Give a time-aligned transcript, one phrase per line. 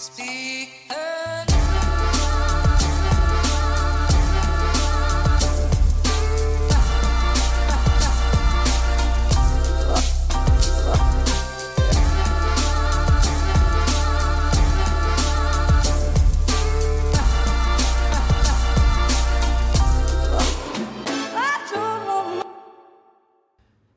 [0.00, 0.70] Speak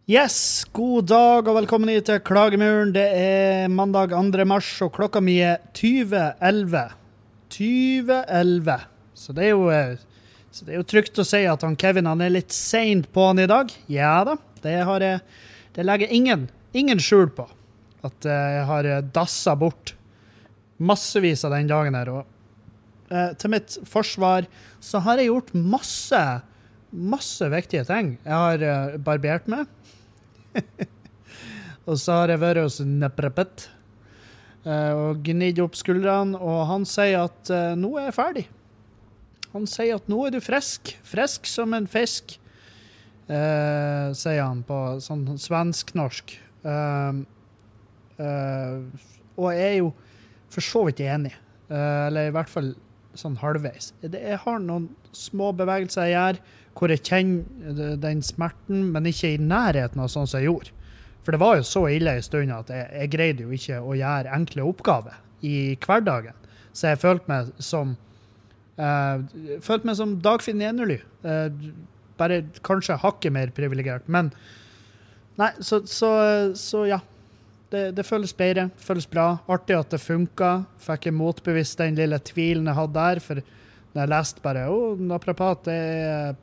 [0.03, 2.89] Yes, god dag og velkommen hit til Klagemuren.
[2.91, 4.43] Det er mandag 2.
[4.43, 6.81] mars, og klokka mi er 2011.
[7.55, 8.75] 2011.
[9.15, 9.95] Så det er jo, eh,
[10.51, 13.29] så det er jo trygt å si at han Kevin han er litt seint på
[13.29, 13.71] han i dag.
[13.87, 14.35] Ja da,
[14.65, 15.23] det har jeg
[15.73, 17.47] Det legger ingen, ingen skjul på.
[18.03, 19.95] At eh, jeg har dassa bort
[20.83, 22.11] massevis av den dagen her.
[22.11, 24.51] Og eh, til mitt forsvar
[24.83, 26.43] så har jeg gjort masse,
[26.93, 28.15] masse viktige ting.
[28.23, 29.69] Jeg har eh, barbert meg.
[31.87, 33.67] og så har jeg vært hos Neprepet
[34.65, 38.45] eh, og gnidd opp skuldrene, og han sier at eh, nå er jeg ferdig.
[39.53, 40.95] Han sier at nå er du frisk.
[41.05, 42.37] Frisk som en fisk,
[43.27, 46.37] eh, sier han på sånn svensk-norsk.
[46.63, 47.21] Eh,
[48.23, 49.93] eh, og jeg er jo
[50.53, 51.31] for så vidt enig,
[51.73, 52.67] eller i hvert fall
[53.17, 53.87] sånn halvveis.
[54.05, 56.39] Jeg har noen små bevegelser jeg gjør
[56.77, 60.73] hvor jeg kjenner den smerten, men ikke i nærheten av sånn som jeg gjorde.
[61.23, 63.93] For det var jo så ille en stund at jeg, jeg greide jo ikke å
[63.95, 66.35] gjøre enkle oppgaver i hverdagen.
[66.73, 67.93] Så jeg følte meg som
[68.81, 69.23] uh,
[69.63, 70.99] følte meg som Dagfinn Enerly.
[71.23, 71.47] Uh,
[72.19, 74.09] bare kanskje hakket mer privilegert.
[74.11, 74.33] Men
[75.39, 76.11] Nei, så, så,
[76.53, 76.99] så ja.
[77.73, 79.39] Det, det føles bedre, føles bra.
[79.49, 80.51] Artig at det funka.
[80.85, 83.21] Fikk jeg motbevist den lille tvilen jeg hadde der.
[83.23, 86.35] For når jeg leste bare Å, naprapat, er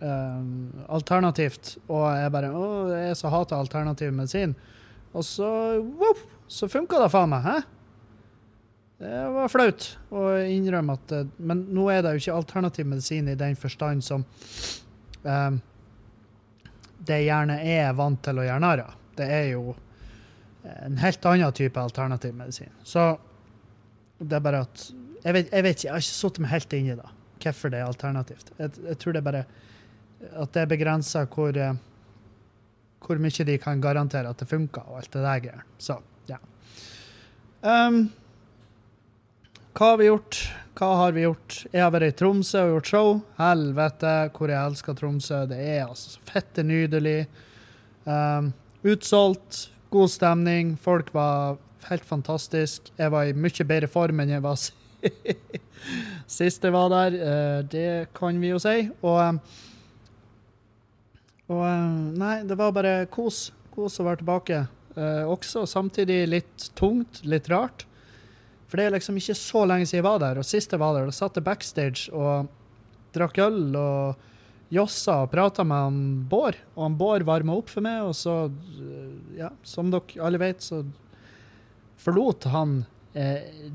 [0.00, 0.40] eh,
[0.88, 1.76] alternativt.
[1.88, 2.64] Og jeg bare Å,
[2.94, 4.54] jeg så hater alternativ medisin.
[5.14, 7.46] Og så wow, så funka det faen meg.
[7.46, 7.60] Hæ?
[9.04, 13.30] Det var flaut å innrømme at eh, Men nå er det jo ikke alternativ medisin
[13.30, 14.24] i den forstand som
[15.22, 15.58] um,
[17.04, 18.94] det gjerne er vant til å gjøre narr av.
[19.18, 19.74] Det er jo
[20.64, 22.70] en helt annen type alternativ medisin.
[22.82, 23.10] Så
[24.18, 24.86] det er bare at
[25.24, 27.10] Jeg vet, jeg vet ikke, jeg har ikke satt meg helt inn i det,
[27.40, 28.50] hvorfor det er alternativt.
[28.58, 29.44] Jeg, jeg tror det er bare
[30.32, 31.76] at det er begrensa hvor, eh,
[33.04, 35.64] hvor mye de kan garantere at det funker, og alt det der greier.
[35.78, 35.98] Så,
[36.30, 36.40] ja.
[37.60, 38.06] Um,
[39.74, 40.38] hva har vi gjort?
[40.78, 41.56] Hva har vi gjort?
[41.72, 43.08] Jeg har vært i Tromsø og gjort show.
[43.40, 45.40] Helvete, hvor jeg elsker Tromsø.
[45.50, 47.24] Det er altså så fette nydelig.
[48.06, 48.52] Um,
[48.86, 50.74] utsolgt, god stemning.
[50.78, 51.58] Folk var
[51.88, 52.92] helt fantastisk.
[52.98, 54.58] Jeg var i mye bedre form enn jeg var
[56.38, 57.18] sist jeg var der.
[57.18, 58.76] Uh, det kan vi jo si.
[59.02, 59.42] Og, um,
[61.52, 63.50] og um, Nei, det var bare kos.
[63.74, 64.60] Kos å være tilbake.
[64.94, 67.82] Eh, også samtidig litt tungt, litt rart.
[68.70, 70.38] For det er liksom ikke så lenge siden jeg var der.
[70.40, 72.46] Og sist jeg var der, da satt jeg backstage og
[73.14, 74.30] drakk øl og
[74.74, 75.98] jossa og prata med han
[76.30, 76.60] Bård.
[76.76, 80.62] Og han Bård varma opp for meg, og så, øh, ja, som dere alle vet,
[80.62, 80.84] så
[82.04, 82.80] forlot han
[83.18, 83.68] eh,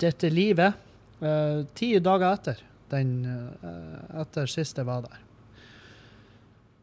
[0.00, 0.74] dette livet
[1.20, 5.23] eh, ti dager etter, den, eh, etter sist jeg var der.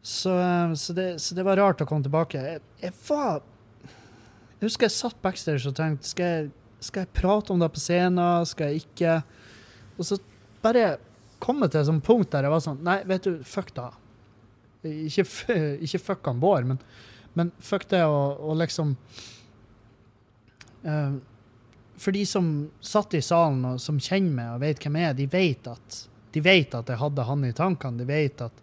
[0.02, 2.42] Så, eh, så, det, så det var rart å komme tilbake.
[2.42, 3.42] Jeg, jeg var
[4.60, 6.50] Jeg husker jeg satt backstage og tenkte skal jeg,
[6.82, 9.16] skal jeg prate om det på scenen, skal jeg ikke?
[9.98, 10.18] Og så
[10.62, 11.00] bare
[11.42, 13.90] kom jeg til et sånt punkt der jeg var sånn Nei, vet du, fuck da.
[14.86, 15.26] Ikke,
[15.86, 16.82] ikke fuck han Bård, men,
[17.38, 18.96] men fuck det å, liksom
[20.86, 21.18] uh,
[22.02, 22.52] For de som
[22.86, 26.02] satt i salen og som kjenner meg og vet hvem jeg er, de vet at,
[26.34, 28.02] de vet at jeg hadde han i tankene.
[28.02, 28.61] De vet at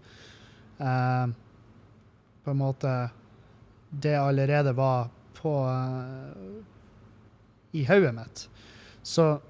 [0.78, 1.27] eh,
[2.44, 2.93] på en måte
[3.91, 5.09] det allerede var
[5.41, 8.49] på eh, i hodet mitt.
[9.03, 9.41] Så,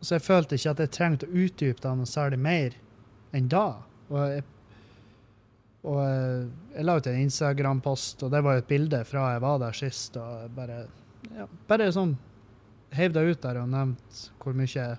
[0.00, 2.76] så jeg følte ikke at jeg trengte å utdype det noe særlig mer
[3.36, 3.66] enn da.
[4.10, 4.44] Og jeg,
[5.86, 6.46] og eh,
[6.76, 9.76] jeg la ut en Instagram-post, og det var jo et bilde fra jeg var der
[9.76, 10.18] sist.
[10.20, 10.84] og bare,
[11.34, 12.16] ja, bare sånn
[12.96, 14.90] heiv deg ut der og nevnte hvor mye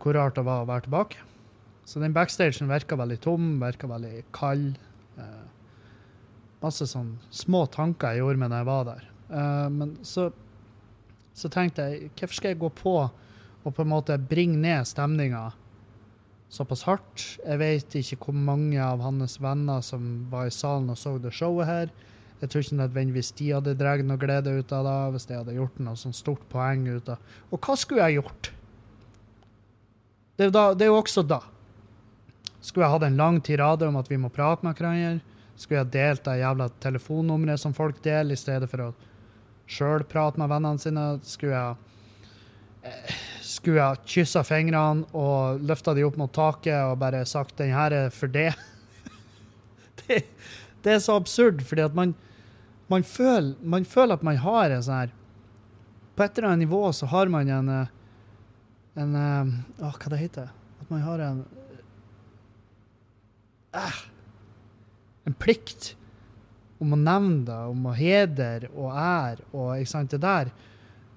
[0.00, 1.20] hvor rart det var å være tilbake.
[1.84, 4.78] Så den backstagen virka veldig tom, virka veldig kald.
[5.20, 5.42] Eh,
[6.64, 9.10] masse sånn små tanker jeg gjorde meg når jeg var der.
[9.28, 10.30] Eh, men så,
[11.36, 12.96] så tenkte jeg, hvorfor skal jeg gå på
[13.64, 15.50] og på en måte bringe ned stemninga
[16.52, 17.28] såpass hardt?
[17.44, 21.36] Jeg vet ikke hvor mange av hans venner som var i salen og så det
[21.36, 21.94] showet her.
[22.40, 25.56] Jeg tror ikke nødvendigvis de hadde dratt noe glede ut av det hvis de hadde
[25.56, 28.50] gjort noe sånn stort poeng ut av Og hva skulle jeg gjort?
[30.34, 31.38] Da, det er jo også da.
[32.64, 35.20] Skulle jeg hatt en lang tirade om at vi må prate med hverandre?
[35.54, 38.92] Skulle jeg delt det jævla telefonnummeret som folk deler, i stedet for å
[39.70, 41.04] sjøl prate med vennene sine?
[41.28, 47.24] Skulle jeg eh, skulle jeg kyssa fingrene og løfta de opp mot taket og bare
[47.28, 48.56] sagt 'den her er for det'.
[50.06, 50.24] det,
[50.82, 52.14] det er så absurd, fordi at man,
[52.88, 55.12] man, føler, man føler at man har en sånn her
[56.16, 57.92] På et eller annet nivå så har man en eh,
[58.94, 60.50] en Å, hva det heter
[60.80, 61.44] At man har en
[63.74, 64.00] eh,
[65.24, 65.94] En plikt
[66.82, 70.50] om å nevne det, om å hedre og ære og ikke sant, det der.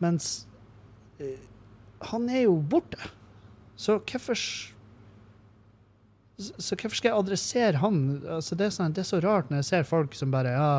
[0.03, 0.47] Mens
[1.19, 1.41] eh,
[2.11, 3.11] han er jo borte.
[3.77, 4.37] Så hvorfor
[6.37, 7.95] så hvorfor skal jeg adressere han?
[8.29, 10.73] Altså, det, er sånn, det er så rart når jeg ser folk som bare ja,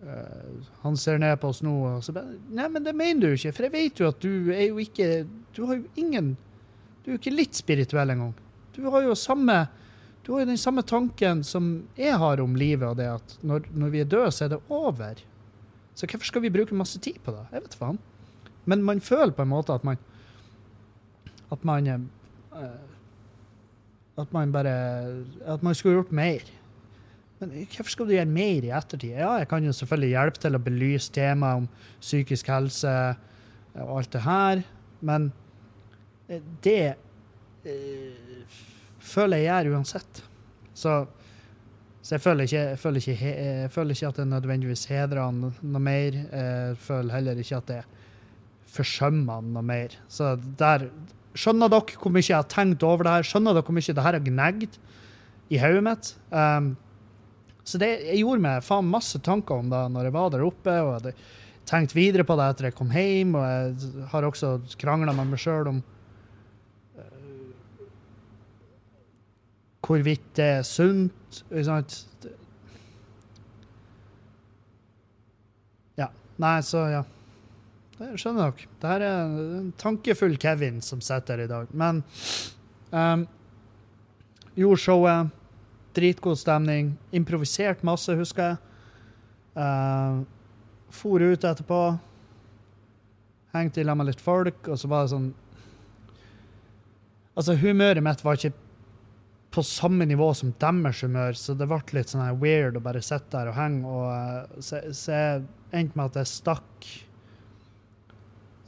[0.00, 1.74] eh, Han ser ned på oss nå.
[1.98, 4.48] Og så bare, Nei, men det mener du ikke, for jeg vet jo at du
[4.54, 5.26] er jo ikke
[5.56, 6.32] Du har jo ingen
[7.02, 8.32] Du er jo ikke litt spirituell engang.
[8.72, 9.66] Du har jo samme
[10.28, 13.70] du har jo den samme tanken som jeg har om livet, og det at når,
[13.72, 15.22] når vi er døde, så er det over.
[15.96, 17.46] Så hvorfor skal vi bruke masse tid på det?
[17.54, 17.96] Jeg vet faen.
[18.68, 19.96] Men man føler på en måte at man
[21.48, 21.96] At man eh,
[24.20, 24.74] At man bare
[25.48, 26.44] At man skulle gjort mer.
[27.40, 29.16] Men hvorfor skal du gjøre mer i ettertid?
[29.16, 31.68] Ja, jeg kan jo selvfølgelig hjelpe til å belyse temaet om
[32.02, 32.94] psykisk helse
[33.78, 34.62] og alt det her,
[35.00, 35.30] men
[36.28, 36.96] eh, det
[37.64, 38.48] eh,
[39.08, 40.22] føler jeg gjør uansett.
[40.78, 40.94] Så,
[42.00, 45.46] så jeg, føler ikke, jeg, føler ikke, jeg føler ikke at det nødvendigvis hedrer han
[45.48, 46.18] noe mer.
[46.18, 47.84] Jeg føler heller ikke at det
[48.68, 49.96] forsømmer han noe mer.
[50.12, 50.90] Så der
[51.38, 53.26] Skjønner dere hvor mye jeg har tenkt over det her?
[53.28, 54.78] Skjønner dere hvor mye det her har gnagd
[55.54, 56.08] i hodet mitt?
[56.32, 56.72] Um,
[57.68, 60.74] så det, jeg gjorde meg faen masse tanker om det når jeg var der oppe,
[60.82, 61.14] og jeg
[61.68, 65.42] tenkte videre på det etter jeg kom hjem, og jeg har også krangla med meg
[65.42, 65.82] sjøl om
[69.88, 71.40] hvorvidt det er sunt.
[71.64, 71.96] Sant?
[75.98, 76.10] Ja.
[76.40, 77.02] Nei, så ja.
[77.98, 78.68] Det skjønner dere.
[78.78, 81.72] Det her er en tankefull Kevin som sitter her i dag.
[81.72, 82.04] Men
[82.92, 83.26] um,
[84.54, 85.34] gjorde showet.
[85.98, 86.92] Dritgod stemning.
[87.16, 88.60] Improvisert masse, husker jeg.
[89.58, 90.22] Uh,
[90.94, 91.82] for ut etterpå.
[93.56, 95.28] Hengte i lag med litt folk, og så var det sånn
[97.38, 98.50] Altså, humøret mitt var ikke
[99.50, 103.32] på samme nivå som deres humør, så det ble litt sånn weird å bare sitte
[103.32, 103.84] der og henge.
[103.88, 106.90] Og, eh, så, så jeg endte med at jeg stakk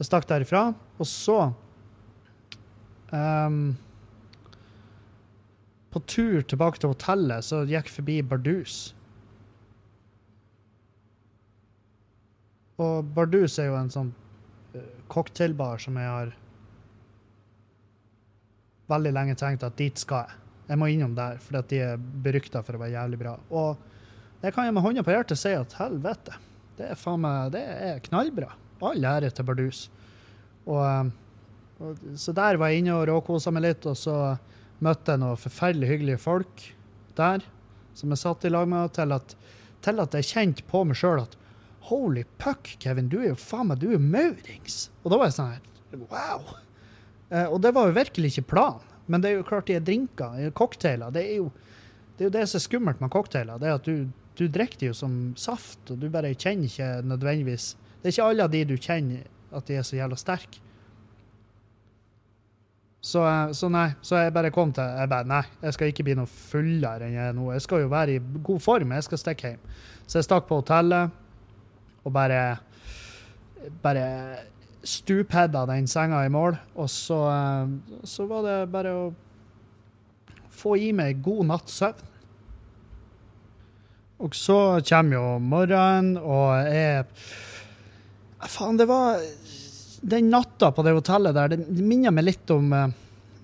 [0.01, 0.61] Jeg stakk derifra,
[0.97, 1.35] og så
[3.13, 3.59] um,
[5.93, 8.79] På tur tilbake til hotellet så gikk jeg forbi Bardus.
[12.81, 14.13] Og Bardus er jo en sånn
[14.73, 16.33] eh, cocktailbar som jeg har
[18.89, 20.40] veldig lenge tenkt at dit skal jeg.
[20.71, 23.33] Jeg må innom der, at de er berykta for å være jævlig bra.
[23.51, 23.81] Og
[24.39, 26.37] det kan jeg med hånda på hjertet si at helvete,
[26.79, 28.53] det er faen meg det er knallbra.
[28.81, 29.81] All ære til Bardus.
[30.63, 31.11] Og, eh,
[31.81, 34.15] og, så der var jeg inne og råkosa meg litt, og så
[34.81, 36.63] møtte jeg noen forferdelig hyggelige folk
[37.19, 37.43] der,
[37.97, 39.35] som jeg satt i lag med, til at,
[39.85, 41.35] til at jeg kjente på meg sjøl at
[41.91, 44.85] holy puck, Kevin, du er jo faen meg, du er maurings.
[45.03, 46.55] Og da var jeg sånn her, wow.
[47.27, 48.90] Eh, og det var jo virkelig ikke planen.
[49.11, 51.11] Men det er jo klart de er drinker, er cocktailer.
[51.13, 51.51] Det er jo
[52.15, 53.59] det, er jo det som er skummelt med cocktailer.
[53.59, 54.09] Det er at du,
[54.39, 58.45] du drikker jo som saft, og du bare kjenner ikke nødvendigvis Det er ikke alle
[58.45, 60.61] av de du kjenner at de er så jævla sterke.
[63.01, 66.05] Så, eh, så nei, så jeg bare kom til jeg bare, Nei, jeg skal ikke
[66.05, 67.47] bli noe fullere enn jeg er nå.
[67.55, 69.71] Jeg skal jo være i god form, jeg skal stikke hjem.
[70.05, 71.17] Så jeg stakk på hotellet
[72.05, 72.41] og bare
[73.81, 74.05] bare
[74.83, 76.57] stupheada den senga i mål.
[76.75, 77.67] Og så, eh,
[78.03, 79.13] så var det bare å
[80.51, 82.07] få i meg god natts søvn.
[84.21, 87.07] Og så kommer jo morgenen, og jeg
[88.41, 89.19] Faen, det var
[90.01, 92.93] Den natta på det hotellet der, det minner meg litt om eh,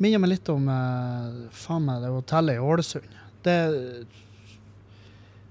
[0.01, 3.13] Minner meg litt om eh, faen meg det hotellet i Ålesund.
[3.41, 3.55] Det,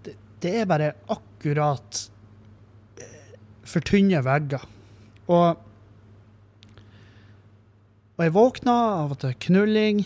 [0.07, 2.03] det, det er bare akkurat
[3.67, 4.63] for tynne vegger.
[5.27, 5.66] Og
[8.17, 10.01] og jeg våkna av at det er knulling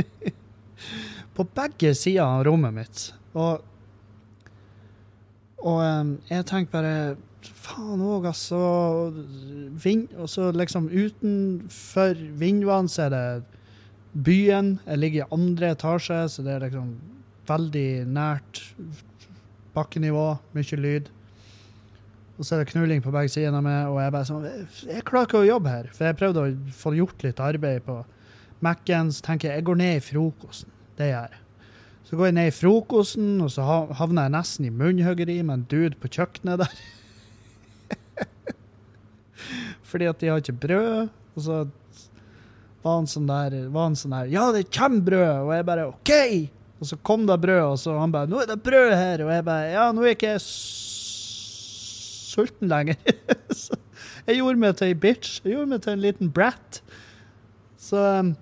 [1.36, 3.04] på begge sider av rommet mitt.
[3.32, 3.62] Og,
[5.64, 5.80] og
[6.28, 6.94] jeg tenkte bare
[7.60, 8.58] Faen òg, altså.
[9.80, 13.24] Vind, og så liksom utenfor vinduene så er det
[14.26, 14.74] byen.
[14.86, 16.90] Jeg ligger i andre etasje, så det er liksom
[17.48, 18.62] veldig nært
[19.76, 20.26] bakkenivå.
[20.56, 21.10] Mye lyd.
[22.40, 24.44] Og så er det knulling på begge sider av meg, og jeg bare sånn
[24.88, 25.88] Jeg klarer ikke å jobbe her.
[25.92, 27.98] For jeg prøvde å få gjort litt arbeid på
[28.64, 30.72] Mac-en, så tenker jeg jeg går ned i frokosten.
[30.96, 31.42] Det gjør jeg.
[32.08, 33.66] Så går jeg ned i frokosten, og så
[33.98, 36.80] havner jeg nesten i munnhuggeri med en dude på kjøkkenet der.
[39.92, 41.12] fordi at de har ikke brød.
[41.36, 41.60] Og så
[42.80, 45.34] var han sånn der, var han sånn der Ja, det kommer brød!
[45.44, 46.14] Og jeg bare OK!
[46.80, 49.30] Og så kom det brød, og så han bare 'Nå er det brød her!' Og
[49.34, 50.40] jeg bare 'Ja, nå er ikke jeg
[52.40, 52.98] sulten lenger'.
[53.62, 53.76] så
[54.26, 55.40] jeg gjorde meg til ei bitch.
[55.44, 56.82] Jeg gjorde meg til en liten brat.
[57.80, 58.34] Så, um,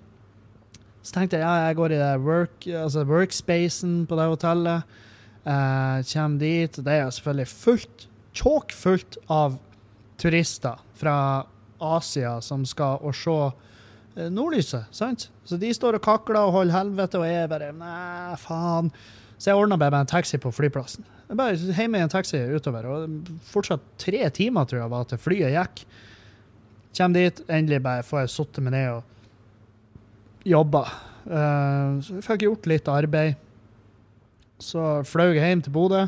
[1.03, 4.99] så tenkte jeg ja, jeg går i work, altså workspacen på det hotellet.
[5.45, 9.57] Uh, kommer dit, det er selvfølgelig fullt, tjåkfullt av
[10.19, 11.45] turister fra
[11.79, 13.35] Asia som skal og se
[14.19, 15.29] eh, nordlyset, sant?
[15.47, 18.91] Så de står og kakler og holder helvete, og jeg bare Nei, faen.
[19.39, 21.05] Så jeg ordna meg en taxi på flyplassen.
[21.29, 25.21] Jeg bare hjemme i en taxi utover, og fortsatt tre timer tror jeg var til
[25.21, 25.83] flyet gikk.
[26.97, 30.81] Kjem dit, endelig bare får jeg sittet meg ned og jobba.
[31.29, 33.45] Eh, så jeg fikk gjort litt arbeid.
[34.59, 36.01] Så fløy jeg hjem til Bodø.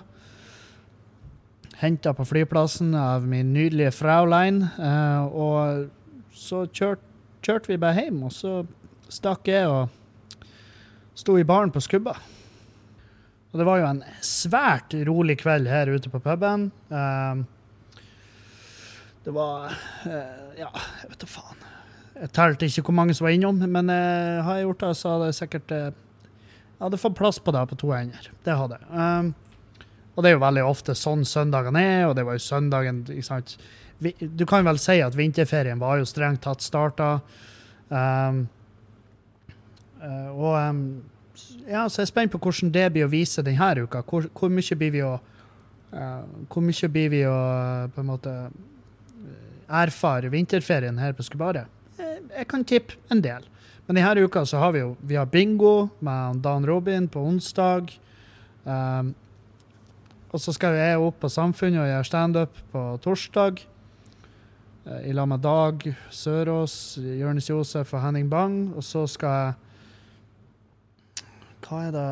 [1.80, 4.64] Henta på flyplassen av min nydelige Fraulein.
[4.76, 5.88] eh, og
[6.36, 7.08] så kjørte
[7.42, 8.60] kjørt vi bare hjem, og så
[9.10, 10.44] stakk jeg og
[11.18, 12.18] sto i baren på Skubba.
[13.52, 16.70] Og det var jo en svært rolig kveld her ute på puben.
[16.92, 17.42] Eh,
[19.26, 19.74] det var
[20.08, 21.68] eh, Ja, jeg vet da faen.
[22.22, 25.14] Jeg telte ikke hvor mange som var innom, men eh, har jeg gjort det, så
[25.16, 28.32] hadde jeg sikkert eh, Jeg hadde fått plass på det på to hender.
[28.46, 28.90] Det hadde jeg.
[28.96, 29.34] Um,
[30.12, 33.28] og det er jo veldig ofte sånn søndagene er, og det var jo søndagen ikke
[33.28, 33.56] sant?
[34.02, 37.14] Du kan vel si at vinterferien var jo strengt tatt starta.
[37.90, 38.44] Um,
[40.02, 40.56] eh, og
[41.68, 44.02] ja, så jeg er spent på hvordan det blir å vise denne uka.
[44.08, 48.08] Hvor, hvor mye blir vi å uh, Hvor mye blir vi å eh, på en
[48.08, 51.68] måte eh, erfare vinterferien her på Skubaret?
[51.98, 53.44] Jeg, kan tippe en del.
[53.86, 57.92] Men denne uka så har vi jo vi har bingo med Dan Robin på onsdag.
[58.64, 59.12] Um,
[60.32, 63.60] og så skal jeg opp på Samfunnet og gjøre standup på torsdag.
[65.04, 68.72] I lag med Dag Sørås, Jonis Josef og Henning Bang.
[68.76, 69.71] Og så skal jeg
[71.72, 72.08] Hva er det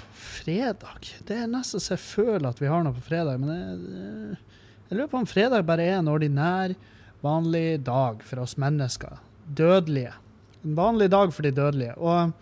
[0.00, 1.08] på fredag?
[1.28, 3.36] Det er nesten så jeg føler at vi har noe på fredag.
[3.36, 4.38] Men jeg,
[4.88, 6.72] jeg lurer på om fredag bare er en ordinær,
[7.20, 9.18] vanlig dag for oss mennesker.
[9.44, 10.14] Dødelige.
[10.64, 11.98] En vanlig dag for de dødelige.
[12.00, 12.32] Og,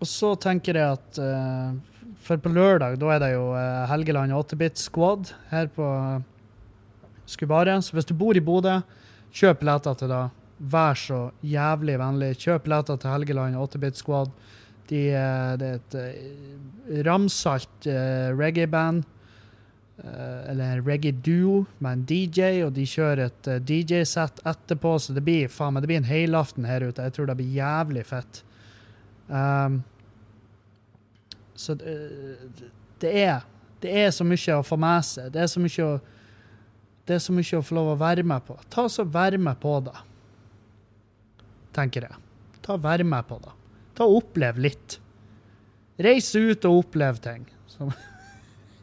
[0.00, 4.32] og så tenker jeg at eh, For på lørdag da er det jo eh, Helgeland
[4.40, 5.92] 8-bit Squad her på
[7.28, 7.84] Skubaret.
[7.84, 8.80] Så hvis du bor i Bodø,
[9.36, 10.26] kjøp billetter til det.
[10.60, 12.34] Vær så jævlig vennlig.
[12.40, 14.32] Kjøp billetter til Helgeland 8-bit Squad.
[14.90, 19.08] De, eh, det er et eh, ramsalt eh, reggae-band.
[20.00, 25.74] eller reggae-duo med en DJ, og de kjører et DJ-sett etterpå, så det blir, faen
[25.74, 27.04] meg, det blir en helaften her ute.
[27.04, 28.40] Jeg tror det blir jævlig fett.
[29.28, 29.82] Um,
[31.52, 31.98] så det,
[33.04, 33.44] det er
[33.80, 35.30] det er så mye å få med seg.
[35.32, 35.96] Det er så mye å,
[37.08, 38.56] det er så mye å få lov å være med på.
[38.72, 39.96] Ta så Vær med på det,
[41.76, 42.18] tenker jeg.
[42.64, 43.52] Ta Vær med på det.
[43.96, 44.98] Ta og Opplev litt.
[46.00, 47.90] Reis ut og opplev ting, som,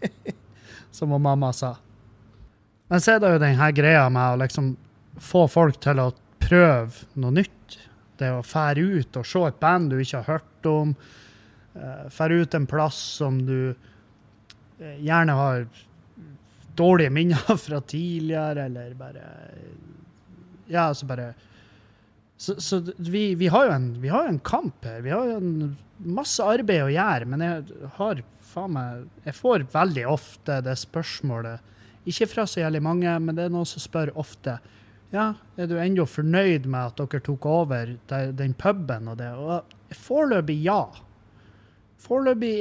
[0.94, 1.74] som mamma sa.
[2.88, 4.76] Men så er det jo den her greia med å liksom
[5.18, 6.12] få folk til å
[6.44, 7.80] prøve noe nytt.
[8.18, 10.94] Det å fære ut og se et band du ikke har hørt om.
[11.78, 15.68] Uh, fære ut en plass som du eh, gjerne har
[16.78, 19.28] dårlige minner fra tidligere, eller bare
[20.68, 21.32] Ja, altså bare
[22.38, 25.02] Så, så vi, vi, har en, vi har jo en kamp her.
[25.02, 29.66] Vi har jo en masse arbeid å gjøre, men jeg har faen meg Jeg får
[29.74, 31.64] veldig ofte det spørsmålet,
[32.08, 34.60] ikke fra så jævlig mange, men det er noen som spør ofte.
[35.12, 39.32] Ja, er du ennå fornøyd med at dere tok over de- den puben og det?
[39.34, 40.82] Og foreløpig ja.
[42.06, 42.54] Foreløpig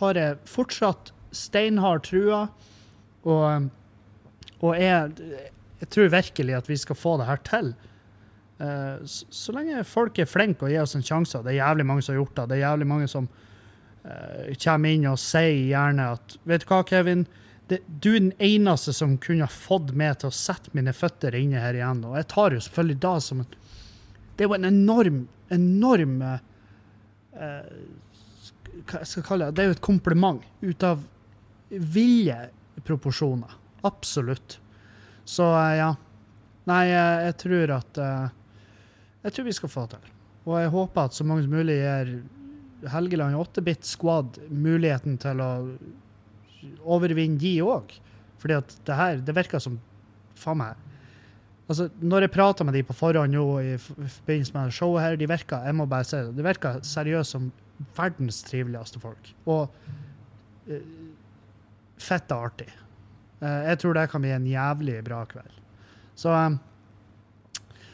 [0.00, 2.42] har jeg fortsatt steinhard trua,
[3.28, 3.68] og,
[4.64, 5.12] og jeg,
[5.80, 7.72] jeg tror virkelig at vi skal få det her til.
[8.58, 11.86] Eh, så, lenge folk er flinke og gir oss en sjanse, og det er jævlig
[11.86, 15.60] mange som har gjort det, det er jævlig mange som uh, kommer inn og sier
[15.68, 17.26] gjerne at Vet du hva, Kevin?
[17.70, 21.36] Det, du er den eneste som kunne ha fått meg til å sette mine føtter
[21.36, 22.00] inne her igjen.
[22.08, 23.50] Og jeg tar jo selvfølgelig da som en
[24.38, 25.20] Det er jo en enorm,
[25.54, 26.40] enorm uh,
[28.88, 29.54] Hva jeg kalle det?
[29.54, 31.06] Det er jo et kompliment ut av
[31.68, 32.40] ville
[32.88, 33.54] proporsjoner.
[33.86, 34.58] Absolutt.
[35.28, 35.92] Så uh, ja.
[36.68, 38.32] Nei, jeg, jeg tror at eh,
[39.24, 40.10] Jeg tror vi skal få til.
[40.48, 42.12] Og jeg håper at så mange som mulig gir
[42.88, 45.50] Helgeland 8-bit Squad muligheten til å
[46.86, 47.96] overvinne de òg.
[48.38, 49.80] Fordi at det her, det virker som
[50.38, 50.84] Faen meg.
[51.68, 55.26] Altså, når jeg prater med de på forhånd nå i forbindelse med showet her, de
[55.28, 57.48] virker jeg må bare si det, de virker seriøst som
[57.98, 59.32] verdens triveligste folk.
[59.50, 59.66] Og
[60.70, 60.78] uh,
[61.98, 62.70] fett artig.
[63.42, 65.58] Eh, jeg tror det kan bli en jævlig bra kveld.
[66.18, 66.58] Så, um,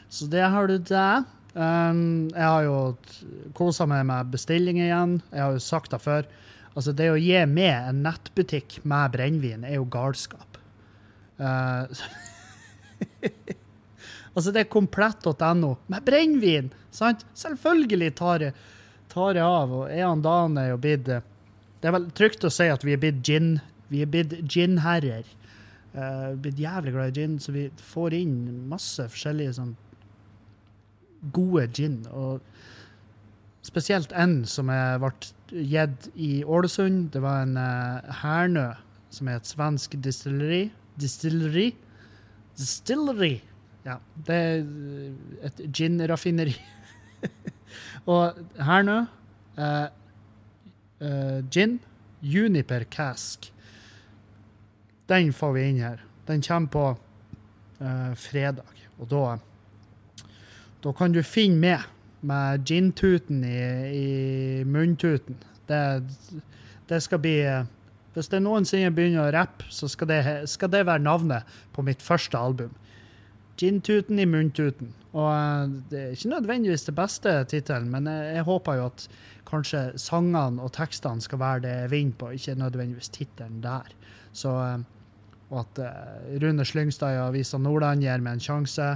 [0.09, 1.23] så det har du det.
[1.55, 2.79] Um, jeg har jo
[3.55, 5.21] kosa meg med bestilling igjen.
[5.31, 6.27] Jeg har jo sagt det før.
[6.75, 10.59] Altså, det å gi med en nettbutikk med brennevin er jo galskap.
[11.39, 11.87] Uh,
[14.35, 16.73] altså, det er komplett.no med brennevin!
[16.95, 17.23] Sant?
[17.39, 18.57] Selvfølgelig tar jeg,
[19.11, 19.71] tar jeg av.
[19.79, 23.01] Og Ean Dan er jo blitt Det er vel trygt å si at vi er
[23.01, 23.57] blitt gin
[23.91, 25.23] Vi er blitt ginherrer.
[25.95, 29.75] Uh, blitt jævlig glad i gin, så vi får inn masse forskjellige sånn
[31.33, 32.01] gode gin.
[32.11, 32.41] Og
[33.65, 35.11] spesielt en som ble
[35.51, 37.09] gitt i Ålesund.
[37.13, 38.69] Det var en uh, Hernø,
[39.13, 40.69] som er et svensk distilleri.
[41.01, 41.71] Distilleri?
[42.55, 43.39] Distillery.
[43.85, 44.63] Ja, det er
[45.45, 46.55] et gin-raffineri.
[48.11, 49.03] og Hernø
[49.57, 49.87] uh,
[51.01, 51.79] uh, Gin.
[52.25, 53.51] Juniper Cask.
[55.09, 55.99] Den får vi inn her.
[56.25, 56.85] Den kommer på
[57.81, 58.65] uh, fredag.
[58.97, 59.35] Og da
[60.85, 61.91] da kan du finne med
[62.25, 63.59] med gin-tuten i,
[63.95, 65.37] i munntuten.
[65.67, 66.01] Det,
[66.89, 67.37] det skal bli
[68.15, 72.03] Hvis det noensinne begynner å rappe, så skal det, skal det være navnet på mitt
[72.03, 72.71] første album.
[73.59, 74.93] Gin-tuten i munntuten.
[75.11, 79.05] Og eh, det er ikke nødvendigvis det beste tittelen, men jeg, jeg, håper jo at
[79.47, 83.91] kanskje sangene og tekstene skal være det jeg vinner på, ikke nødvendigvis tittelen der.
[84.31, 84.94] Så, eh,
[85.55, 88.87] og at uh, Rune Slyngstad i Avisa Nordland gir meg en sjanse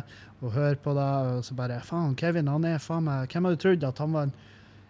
[0.44, 1.10] og høre på det.
[1.38, 4.28] Og så bare Faen, Kevin, han er faen meg Hvem hadde trodd at han var
[4.28, 4.34] en,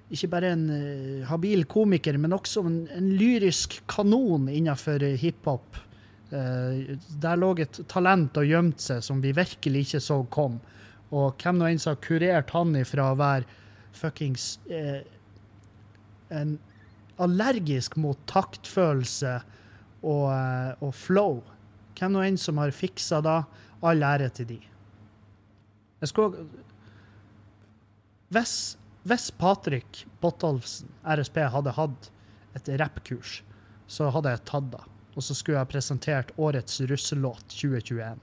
[0.10, 5.78] ikke bare en uh, habil komiker, men også en, en lyrisk kanon innenfor hiphop?
[6.34, 10.58] Uh, der lå et talent og gjemte seg som vi virkelig ikke så kom.
[11.14, 13.62] Og hvem nå enn som har kurert han ifra å være
[13.98, 15.02] fuckings uh,
[16.34, 16.58] en
[17.20, 19.40] allergisk mot taktfølelse
[20.08, 20.28] og,
[20.80, 21.42] og flow.
[22.00, 23.41] Hvem nå enn som har fiksa da,
[23.84, 24.60] all ære til de.
[26.00, 26.45] Jeg skulle
[28.30, 28.54] Hvis,
[29.04, 32.10] hvis Patrick Botolfsen, RSP, hadde hatt
[32.56, 33.39] et rappkurs,
[33.89, 34.84] så hadde jeg tatt det.
[35.17, 38.21] Og så skulle jeg presentert årets russelåt 2021.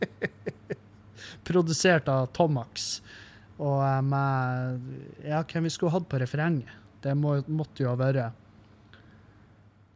[1.48, 3.00] Produsert av Tomax.
[3.60, 6.70] Og med Ja, hvem vi skulle hatt på refrenget?
[7.02, 8.38] Det må, måtte jo ha vært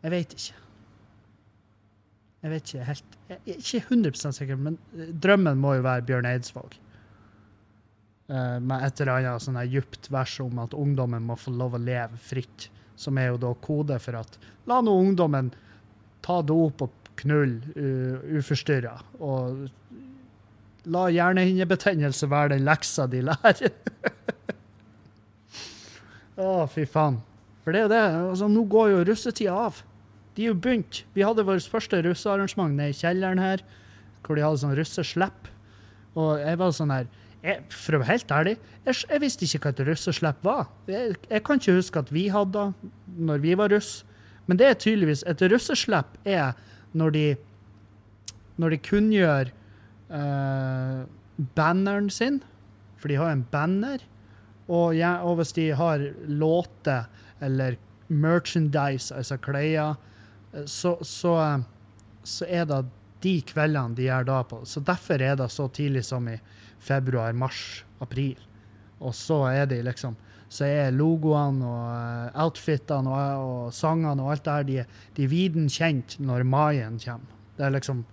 [0.03, 0.64] Jeg vet ikke.
[2.45, 6.29] Jeg vet ikke helt Jeg er ikke 100 sikker, men drømmen må jo være Bjørn
[6.29, 6.77] Eidsvåg.
[8.29, 11.81] Uh, med et eller annet sånn djupt vers om at ungdommen må få lov å
[11.81, 12.69] leve fritt.
[13.01, 14.37] Som er jo da kode for at
[14.69, 15.49] la nå ungdommen
[16.25, 18.93] ta dop og knulle uh, uforstyrra.
[19.25, 19.65] Og
[20.93, 23.73] la hjernehinnebetennelse være den leksa de lærer.
[26.35, 27.23] Å, oh, fy faen.
[27.65, 28.05] For det er jo det.
[28.21, 29.81] Altså, nå går jo russetida av.
[30.35, 31.05] De jo begynt.
[31.15, 33.63] Vi hadde vårt første russearrangement nede i kjelleren her,
[34.25, 35.51] hvor de hadde sånn russeslepp.
[36.19, 37.07] Og jeg var sånn her
[37.45, 38.53] jeg, For å være helt ærlig,
[38.87, 40.69] jeg, jeg visste ikke hva et russeslepp var.
[40.89, 42.93] Jeg, jeg, kan ikke huske at vi hadde det
[43.29, 43.99] når vi var russ.
[44.49, 46.55] Men det er tydeligvis Et russeslepp er
[46.97, 47.27] når de
[48.61, 49.51] når de kunngjør
[50.15, 51.05] uh,
[51.59, 52.41] banneren sin,
[53.01, 54.05] for de har en banner,
[54.69, 57.09] og, ja, og hvis de har låter
[57.45, 57.77] eller
[58.09, 59.99] merchandise, altså klær,
[60.67, 61.35] så, så,
[62.23, 62.85] så, er det
[63.25, 64.61] de kveldene de gjør da på.
[64.69, 66.37] Så derfor er det så tidlig som i
[66.85, 68.39] februar, mars, april.
[69.01, 70.17] Og så er de liksom
[70.55, 75.25] så er logoene og uh, outfitene og, og, sangene og alt det her, de, de
[75.25, 77.41] er viden kjent når maien kommer.
[77.57, 78.05] Det er liksom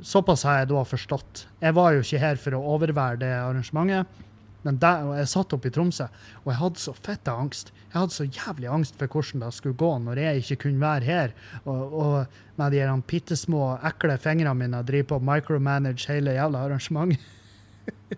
[0.00, 1.42] Såpass har jeg da forstått.
[1.60, 4.22] Jeg var jo ikke her for å overvære det arrangementet.
[4.64, 6.06] Men der, jeg satt oppe i Tromsø,
[6.42, 7.70] og jeg hadde så fette angst.
[7.90, 11.04] Jeg hadde så jævlig angst for hvordan det skulle gå når jeg ikke kunne være
[11.04, 11.34] her.
[11.68, 16.64] Og, og med de bitte små, ekle fingrene mine og drive på micromanage hele jævla
[16.64, 17.20] arrangementet.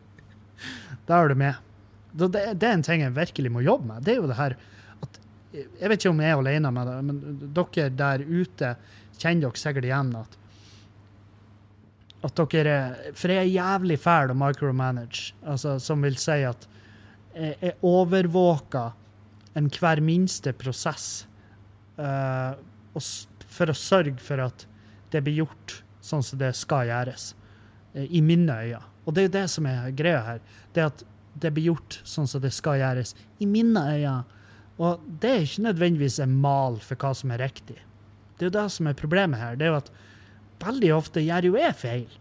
[1.09, 1.59] da er du med.
[2.17, 4.07] Det, det, er en ting jeg virkelig må jobbe med.
[4.07, 4.57] Det er jo det her
[5.03, 5.21] at
[5.53, 7.21] Jeg vet ikke om jeg er alene med det, men
[7.57, 8.75] dere der ute
[9.19, 10.39] kjenner dere sikkert igjen at
[12.27, 12.77] at dere
[13.17, 16.69] For jeg er jævlig fæl å micromanage, altså, som vil si at
[17.37, 18.95] jeg, jeg overvåker
[19.57, 21.27] enhver minste prosess
[22.01, 22.57] uh,
[22.97, 24.67] for å sørge for at
[25.13, 27.31] det blir gjort sånn som det skal gjøres,
[27.97, 28.85] uh, i mine øyne.
[29.07, 30.41] Og det er jo det som er greia her.
[30.75, 31.05] Det at
[31.41, 34.17] det blir gjort sånn som det skal gjøres, i mine øyne.
[34.83, 37.79] Og det er ikke nødvendigvis en mal for hva som er riktig.
[38.37, 39.57] Det er jo det som er problemet her.
[39.57, 39.93] Det er jo at
[40.63, 42.15] veldig ofte gjør jo jeg feil.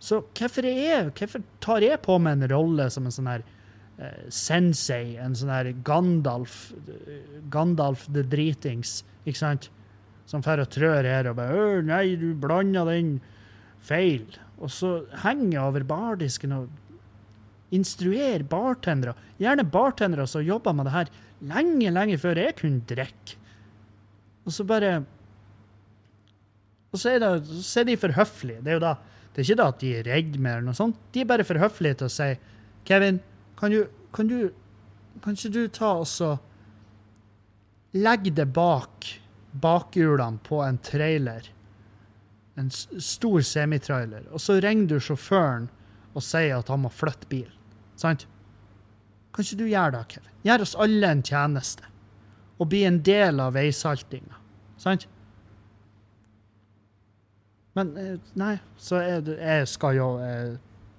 [0.00, 3.44] Så hvorfor, jeg, hvorfor tar jeg på meg en rolle som en sånn her
[4.00, 6.70] uh, sensei, en sånn her Gandalf,
[7.52, 9.68] Gandalf the dritings, ikke sant?
[10.30, 13.18] Som får og trør her og bare 'Nei, du blanda den
[13.82, 14.38] feil'.
[14.60, 16.68] og så henger jeg over bardisken og
[17.72, 19.14] instruerer bartendere.
[19.40, 23.38] Gjerne bartendere som jobber med det her lenge, lenge før jeg kunne drikke.
[24.44, 25.04] Og så bare
[26.90, 28.62] Og så er, det, så er de for høflige.
[28.64, 28.96] Det er jo da
[29.30, 30.96] det er ikke da at de er redde med eller noe sånt.
[31.14, 32.30] De er bare for høflige til å si
[32.88, 33.20] Kevin,
[33.60, 34.50] kan du, kan du
[35.20, 36.30] Kan ikke du ta og så
[37.92, 39.04] legge det bak
[39.60, 41.48] bakhjulene på en trailer?
[42.56, 44.22] En stor semitrailer.
[44.32, 45.66] Og så ringer du sjåføren
[46.14, 47.52] og sier at han må flytte bilen.
[48.00, 48.24] Sant?
[49.34, 50.32] Kan ikke du gjøre det, Kevin?
[50.46, 51.90] Gjør oss alle en tjeneste.
[52.56, 54.40] Og bli en del av veisaltinga.
[54.80, 55.04] Sant?
[57.80, 60.58] Men eh, nei, så jeg, jeg skal jo jeg,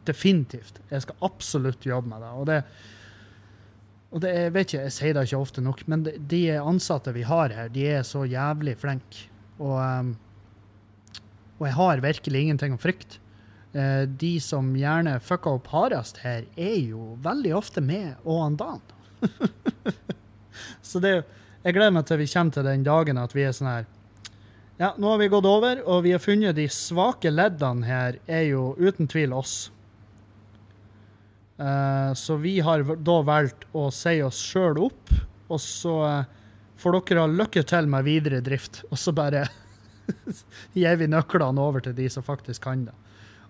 [0.10, 2.32] definitivt Jeg skal absolutt jobbe med det.
[2.34, 2.60] Og det,
[4.12, 7.14] og det jeg vet ikke, jeg sier det ikke ofte nok, men de, de ansatte
[7.16, 9.28] vi har her, de er så jævlig flinke.
[9.62, 9.78] Og,
[11.60, 13.22] og jeg har virkelig ingenting å frykte.
[13.72, 18.58] Eh, de som gjerne fucker opp hardest her, er jo veldig ofte med og han
[18.60, 18.82] Dan.
[20.90, 21.22] så det,
[21.62, 23.88] jeg gleder meg til vi kommer til den dagen at vi er sånn her
[24.82, 28.48] Ja, nå har vi gått over, og vi har funnet de svake leddene her er
[28.48, 29.68] jo uten tvil oss.
[31.62, 35.12] Uh, så vi har da valgt å si oss sjøl opp,
[35.52, 36.32] og så eh,
[36.82, 38.80] får dere ha lykke til med videre drift.
[38.90, 39.44] Og så bare
[40.80, 42.98] gir vi nøklene over til de som faktisk kan det.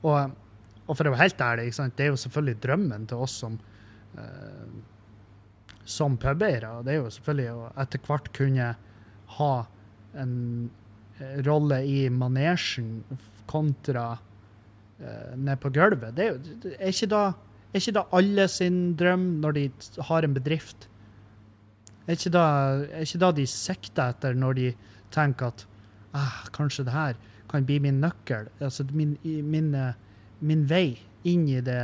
[0.02, 3.38] Og, eh, og for å være helt ærlig, det er jo selvfølgelig drømmen til oss
[3.46, 3.56] som
[4.18, 4.68] uh,
[5.88, 6.74] som pubeiere.
[6.84, 8.74] Det er jo selvfølgelig å etter hvert kunne
[9.38, 9.54] ha
[10.20, 10.36] en
[11.46, 13.02] rolle i manesjen
[13.50, 16.16] kontra uh, ned på gulvet.
[16.18, 16.38] Det er,
[16.78, 17.24] er, ikke da,
[17.72, 19.66] er ikke da alle sin drøm når de
[20.10, 20.88] har en bedrift?
[22.08, 22.46] Er ikke da,
[22.90, 24.72] er ikke da de sikter etter når de
[25.14, 25.66] tenker at
[26.18, 27.20] ah, kanskje det her
[27.52, 29.94] kan bli min nøkkel, altså min, min, eh,
[30.40, 31.82] min vei inn i det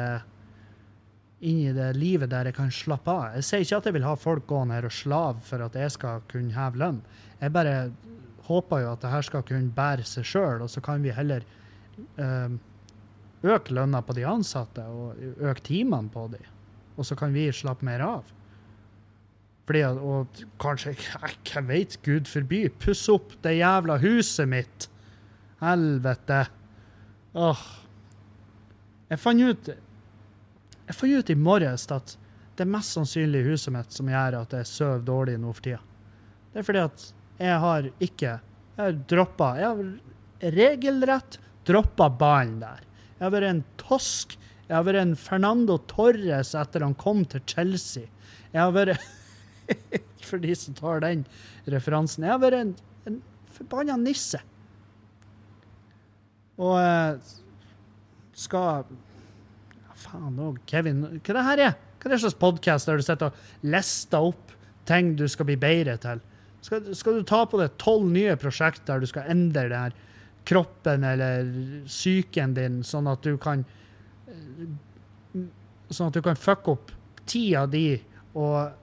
[1.46, 3.36] inn i det livet der jeg kan slappe av.
[3.38, 5.94] Jeg sier ikke at jeg vil ha folk gående her og slave for at jeg
[5.94, 7.02] skal kunne heve lønn.
[7.42, 7.76] Jeg bare
[8.48, 11.46] håper jo at det her skal kunne bære seg sjøl, og så kan vi heller
[12.18, 12.58] eh,
[13.48, 16.42] øke lønna på de ansatte og øke timene på de.
[16.98, 18.34] Og så kan vi slappe mer av.
[19.68, 24.88] Fordi og kanskje, jeg vet, gud forby, pusse opp det jævla huset mitt.
[25.60, 26.46] Helvete.
[27.36, 27.66] Åh.
[29.10, 29.70] Jeg fant ut
[30.88, 32.16] jeg fant ut i morges at
[32.56, 35.82] det er mest sannsynlig huset mitt som gjør at jeg sover dårlig nå for tida.
[36.54, 37.04] Det er fordi at
[37.38, 42.84] jeg har ikke Jeg har droppa Jeg har regelrett droppa ballen der.
[43.18, 44.36] Jeg har vært en tosk.
[44.68, 48.06] Jeg har vært en Fernando Torres etter han kom til Chelsea.
[48.54, 49.02] Jeg har vært
[50.28, 51.26] For de som tar den
[51.68, 52.24] referansen.
[52.24, 52.72] Jeg har vært en,
[53.10, 53.18] en
[53.58, 54.40] forbanna nisse.
[56.58, 57.34] Og eh,
[58.38, 61.04] skal ja, Faen òg, Kevin.
[61.20, 64.56] Hva det her er Hva er det slags podkast der du sitter og lister opp
[64.88, 66.24] ting du skal bli bedre til?
[66.62, 69.98] Skal, skal du ta på deg tolv nye prosjekt der du skal endre det her
[70.48, 71.48] kroppen eller
[71.86, 73.66] psyken din, sånn at du kan
[74.28, 74.68] eh,
[75.88, 76.90] Sånn at du kan fucke opp
[77.32, 77.96] ti av de
[78.36, 78.74] og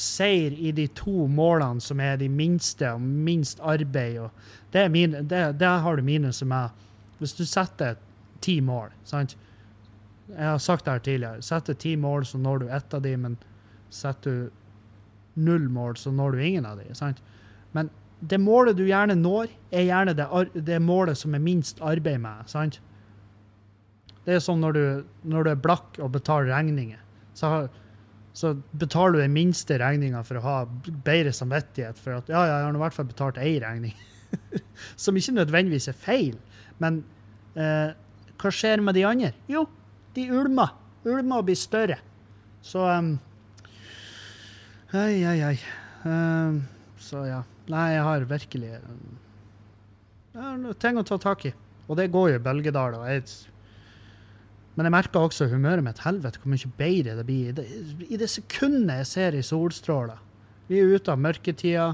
[0.00, 4.16] seier i de to målene som er de minste og minst arbeid.
[4.24, 6.72] Og det mine, det, der har du mine som er
[7.18, 7.94] Hvis du setter
[8.40, 9.36] ti mål, sant
[10.28, 11.42] Jeg har sagt det her tidligere.
[11.42, 13.36] Setter ti mål, så når du ett av de, men
[13.90, 14.63] setter du
[15.34, 16.88] null mål, så når du ingen av de.
[16.94, 17.22] sant?
[17.72, 20.26] Men det målet du gjerne når, er gjerne det,
[20.66, 22.48] det målet som er minst arbeid med.
[22.50, 22.80] sant?
[24.24, 24.84] Det er som når du,
[25.28, 27.00] når du er blakk og betaler regninger.
[27.36, 27.50] Så,
[28.32, 30.56] så betaler du den minste regninga for å ha
[31.04, 33.94] bedre samvittighet for at ja, ja, jeg har i hvert fall betalt ei regning.
[35.02, 36.38] som ikke nødvendigvis er feil.
[36.80, 37.02] Men
[37.58, 37.92] eh,
[38.40, 39.34] hva skjer med de andre?
[39.50, 39.66] Jo,
[40.16, 40.72] de ulmer.
[41.04, 41.98] Ulmer og blir større.
[42.64, 43.16] Så um,
[44.94, 45.56] Ai, ai, ai.
[46.06, 46.60] Um,
[47.02, 47.40] så ja.
[47.66, 48.98] Nei, jeg har virkelig um,
[50.34, 51.50] Jeg har ting å ta tak i.
[51.88, 53.24] Og det går jo i bølgedaler.
[54.74, 56.04] Men jeg merker også humøret mitt.
[56.04, 57.50] Helvete, hvor mye bedre det blir.
[57.50, 57.66] I det,
[58.06, 60.22] I det sekundet jeg ser i solstråler
[60.68, 61.88] Vi er ute av mørketida,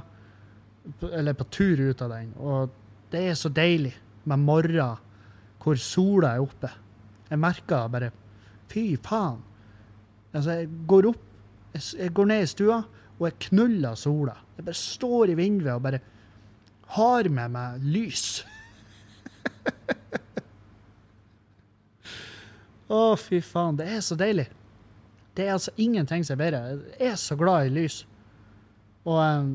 [1.08, 2.76] eller på tur ut av den, og
[3.10, 3.94] det er så deilig
[4.28, 5.00] med morgen
[5.60, 6.70] hvor sola er oppe.
[7.30, 8.12] Jeg merker bare
[8.70, 9.40] Fy faen.
[10.30, 11.24] Altså, jeg går opp,
[11.74, 12.78] jeg, går ned i stua,
[13.18, 14.36] og jeg knuller sola.
[14.56, 16.00] Jeg bare står i vinduet og bare
[16.96, 18.24] har med meg lys.
[22.90, 23.78] Å, fy faen.
[23.78, 24.48] Det er så deilig.
[25.36, 26.62] Det er altså ingenting som er bedre.
[26.98, 28.00] Jeg er så glad i lys.
[29.06, 29.52] Og um,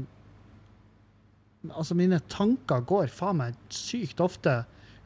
[1.73, 4.61] altså, mine tanker går faen meg sykt ofte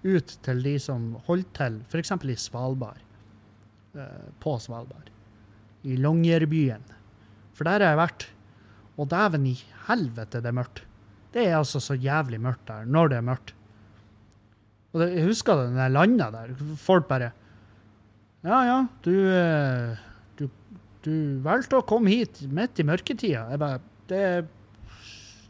[0.06, 2.14] ut til de som holder til f.eks.
[2.22, 3.02] i Svalbard.
[3.98, 5.10] Uh, På Svalbard.
[5.84, 6.86] I Longyearbyen.
[7.60, 8.26] For der har jeg vært.
[9.00, 9.58] Og dæven i
[9.90, 10.86] helvete, det er mørkt.
[11.36, 13.52] Det er altså så jævlig mørkt der når det er mørkt.
[14.94, 16.54] Og det, jeg husker det når jeg landa der.
[16.80, 17.34] Folk bare
[18.48, 20.00] Ja, ja, du, eh,
[20.40, 20.48] du
[21.04, 21.12] Du
[21.44, 23.44] valgte å komme hit midt i mørketida.
[23.52, 24.24] Jeg bare Det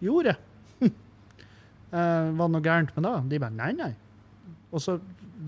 [0.02, 0.45] gjorde jeg.
[1.89, 3.12] Eh, var det noe gærent med det?
[3.32, 3.93] De bare nei, nei.
[4.69, 5.00] Og så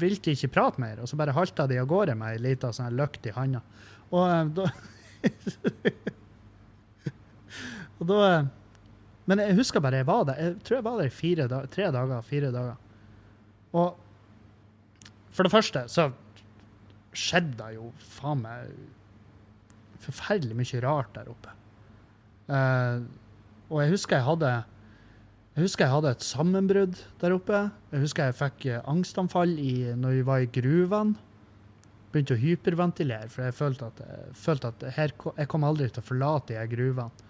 [0.02, 2.72] ville de ikke prate mer, og så bare halta de av gårde med ei lita
[2.74, 3.62] sånn løkt i handa.
[4.10, 4.72] Og eh, da
[8.02, 8.50] Og da eh,
[9.30, 10.40] Men jeg husker bare jeg var der.
[10.42, 12.76] Jeg tror jeg var der i fire da, tre dager, fire dager.
[13.78, 14.00] Og
[15.32, 16.10] for det første så
[17.16, 18.74] skjedde det jo faen meg
[20.02, 21.54] forferdelig mye rart der oppe.
[22.52, 23.06] Uh,
[23.72, 24.52] og jeg husker jeg hadde
[25.52, 27.66] jeg husker jeg hadde et sammenbrudd der oppe.
[27.92, 31.28] Jeg husker jeg fikk eh, angstanfall i, når vi var i gruvene.
[32.12, 36.00] Begynte å hyperventilere, for jeg følte at, jeg følte at her, jeg kom aldri til
[36.00, 37.28] å forlate de gruvene.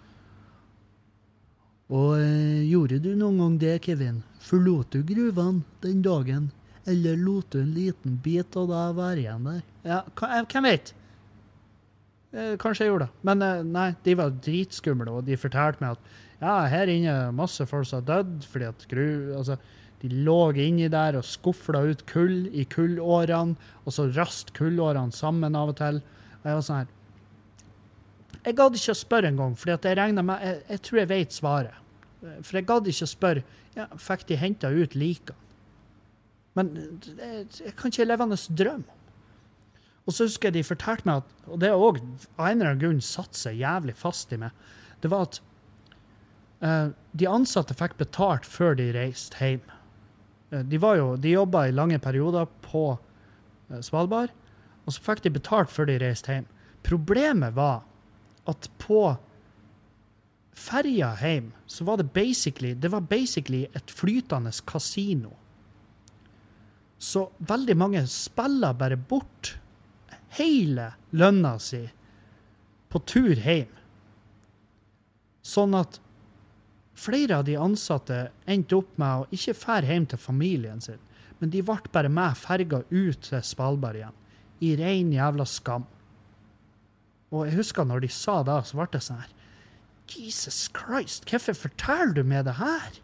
[1.92, 4.22] Og eh, gjorde du noen gang det, Kevin?
[4.40, 6.48] Forlot du gruvene den dagen?
[6.88, 9.60] Eller lot du en liten bit av deg være igjen der?
[9.86, 10.94] Ja, hvem vet?
[12.32, 13.22] Eh, kanskje jeg gjorde det.
[13.28, 17.36] Men eh, nei, de var dritskumle, og de fortalte meg at ja, her inne er
[17.36, 19.06] masse folk som har dødd fordi at gru...
[19.38, 19.60] Altså,
[20.02, 25.54] de lå inni der og skufla ut kull i kullårene, og så rast kullårene sammen
[25.54, 26.00] av og til.
[26.40, 26.88] Og jeg var sånn her
[28.42, 31.36] Jeg gadd ikke å spørre engang, for jeg regna med jeg, jeg tror jeg vet
[31.36, 31.78] svaret.
[32.22, 33.44] For jeg gadd ikke å spørre
[33.76, 35.38] ja, fikk de henta ut likene.
[36.58, 36.72] Men
[37.06, 37.30] det,
[37.62, 38.98] jeg kan ikke levende drømme om.
[40.02, 42.82] Og så husker jeg de fortalte meg at Og det òg av en eller annen
[42.82, 44.50] grunn satt seg jævlig fast i meg.
[45.02, 45.38] Det var at
[46.62, 49.62] uh, de ansatte fikk betalt før de reiste hjem.
[50.52, 54.34] Eh, de var jo, de jobba i lange perioder på eh, Svalbard,
[54.84, 56.48] og så fikk de betalt før de reiste hjem.
[56.86, 57.82] Problemet var
[58.48, 59.02] at på
[60.52, 65.36] ferja hjem så var det basically, det var basically et flytende kasino.
[66.98, 69.56] Så veldig mange spiller bare bort
[70.38, 71.82] hele lønna si
[72.92, 73.70] på tur hjem.
[75.42, 75.98] Sånn at
[76.94, 81.00] flere av de ansatte endte opp med å ikke fære hjem til familien sin,
[81.40, 84.14] men de ble bare med ferga ut til Svalbard igjen,
[84.62, 85.88] i rein jævla skam.
[87.32, 89.38] Og jeg husker når de sa det, så ble det sånn her
[90.12, 92.98] Jesus Christ, hvorfor forteller du meg det her?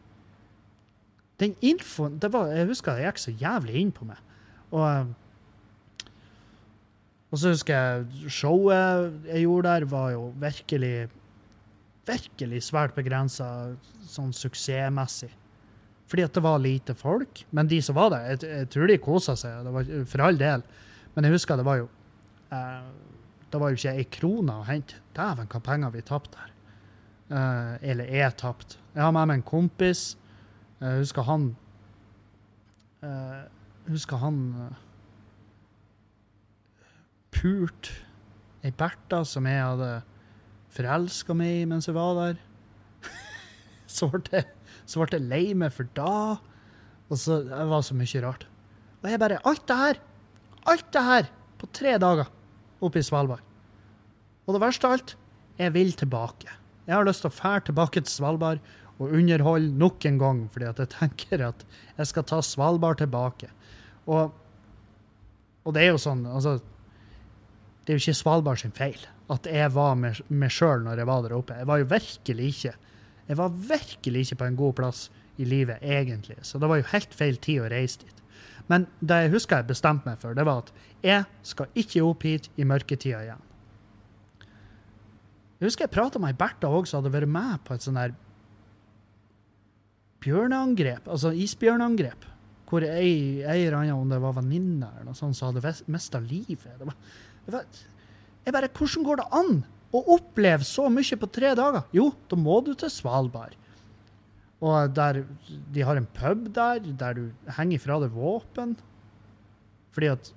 [1.40, 4.18] Den infoen det var, Jeg husker det gikk så jævlig inn på meg.
[4.74, 6.08] Og, eh,
[7.30, 11.08] og så husker jeg showet jeg gjorde der, var jo virkelig
[12.08, 13.46] Virkelig svært begrensa
[14.08, 15.28] sånn suksessmessig.
[16.08, 17.42] Fordi at det var lite folk.
[17.52, 20.40] Men de som var der, jeg, jeg tror de kosa seg, det var, for all
[20.40, 20.64] del.
[21.12, 21.90] Men jeg husker det var jo
[22.48, 22.88] eh,
[23.48, 24.98] Det var jo ikke ei krone å hente.
[25.16, 26.52] Dæven, hva penger vi tapte her.
[27.28, 28.78] Eh, eller er tapt.
[28.94, 30.10] Jeg har med meg en kompis.
[30.80, 31.50] Jeg husker han
[33.04, 33.46] eh,
[33.88, 34.80] Husker han uh,
[37.32, 37.88] pult
[38.60, 39.88] ei Bertha som jeg hadde
[40.76, 42.42] forelska meg i mens jeg var der.
[43.96, 46.36] så ble jeg lei meg for da.
[47.08, 48.44] Og så det var så mye rart.
[49.00, 50.02] Og jeg bare Alt det her!
[50.68, 51.32] Alt det her!
[51.58, 52.28] På tre dager
[52.84, 53.44] oppe i Svalbard.
[54.46, 55.14] Og det verste av alt,
[55.58, 56.50] jeg vil tilbake.
[56.88, 58.62] Jeg har lyst til å fære tilbake til Svalbard
[58.98, 61.64] og underholde nok en gang, fordi at jeg tenker at
[61.98, 63.50] jeg skal ta Svalbard tilbake.
[64.08, 64.32] Og,
[65.66, 66.58] og det er jo sånn, altså
[67.84, 69.00] Det er jo ikke Svalbard sin feil
[69.32, 71.56] at jeg var med meg sjøl når jeg var der oppe.
[71.56, 72.74] Jeg var jo virkelig ikke
[73.28, 75.00] Jeg var virkelig ikke på en god plass
[75.36, 76.38] i livet, egentlig.
[76.40, 78.22] Så det var jo helt feil tid å reise dit.
[78.68, 80.72] Men det jeg husker jeg bestemte meg for, det var at
[81.04, 83.44] jeg skal ikke opp hit i mørketida igjen.
[85.58, 87.98] Jeg husker jeg prata med ei Bertha òg som hadde vært med på et sånn
[87.98, 88.12] der
[90.22, 92.26] bjørneangrep, altså isbjørneangrep,
[92.68, 96.68] hvor ei, eller annen, om det var venninne eller noe sånt, som hadde mista livet.
[96.78, 96.96] Det var,
[97.46, 97.66] det var,
[98.44, 99.52] jeg bare, Hvordan går det an
[99.94, 101.86] å oppleve så mye på tre dager?
[101.96, 103.56] Jo, da må du til Svalbard.
[104.58, 105.22] Og der,
[105.74, 108.74] de har en pub der, der du henger fra deg våpen.
[109.94, 110.32] Fordi at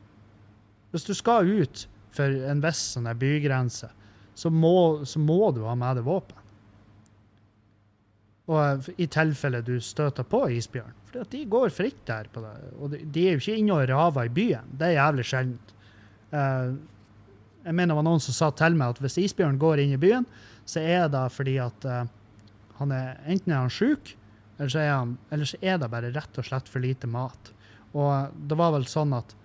[0.91, 3.89] hvis du skal ut for en viss sånn bygrense,
[4.35, 6.37] så må, så må du ha med deg våpen.
[8.51, 10.95] Og i tilfelle du støter på isbjørn.
[11.11, 12.27] For de går fritt der.
[12.31, 12.53] på det.
[12.79, 14.71] Og de er jo ikke inne og raver i byen.
[14.77, 15.75] Det er jævlig sjeldent.
[16.31, 16.73] Eh,
[17.65, 20.01] jeg mener det var noen som sa til meg at hvis isbjørn går inn i
[20.01, 20.25] byen,
[20.65, 22.09] så er det fordi at eh,
[22.81, 24.15] han er, enten er han sjuk,
[24.57, 27.53] eller så er, eller så er det bare rett og slett for lite mat.
[27.97, 29.35] Og det var vel sånn at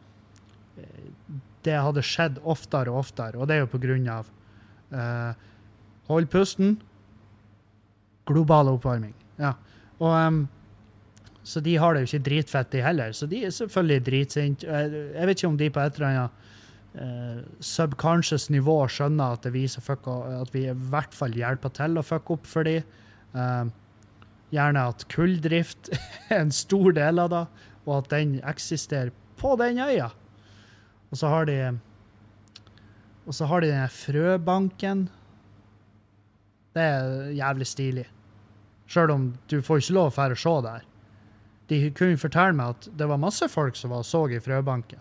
[0.81, 1.13] eh,
[1.67, 4.29] det hadde skjedd oftere og oftere, og det er jo på grunn av
[4.95, 5.33] uh,
[6.07, 6.77] Hold pusten.
[8.31, 9.15] Global oppvarming.
[9.43, 9.57] Ja.
[9.99, 10.45] Og um,
[11.43, 13.11] Så de har det jo ikke dritfett, de heller.
[13.15, 14.67] Så de er selvfølgelig dritsinte.
[14.67, 16.47] Jeg, vet ikke om de på et eller annet
[16.95, 22.07] uh, subconscious nivå skjønner at, vi, fuck, at vi i hvert fall hjelper til å
[22.07, 22.81] fucke opp for de.
[23.37, 23.67] Eh,
[24.55, 27.45] gjerne at kulldrift er en stor del av det,
[27.87, 30.11] og at den eksisterer på den øya.
[31.11, 31.79] Og så har de
[33.27, 35.09] Og så har de den frøbanken.
[36.75, 38.05] Det er jævlig stilig.
[38.87, 40.85] Sjøl om du får ikke lov å dra og se der.
[41.67, 45.01] De kunne fortelle meg at det var masse folk som var og så i frøbanken,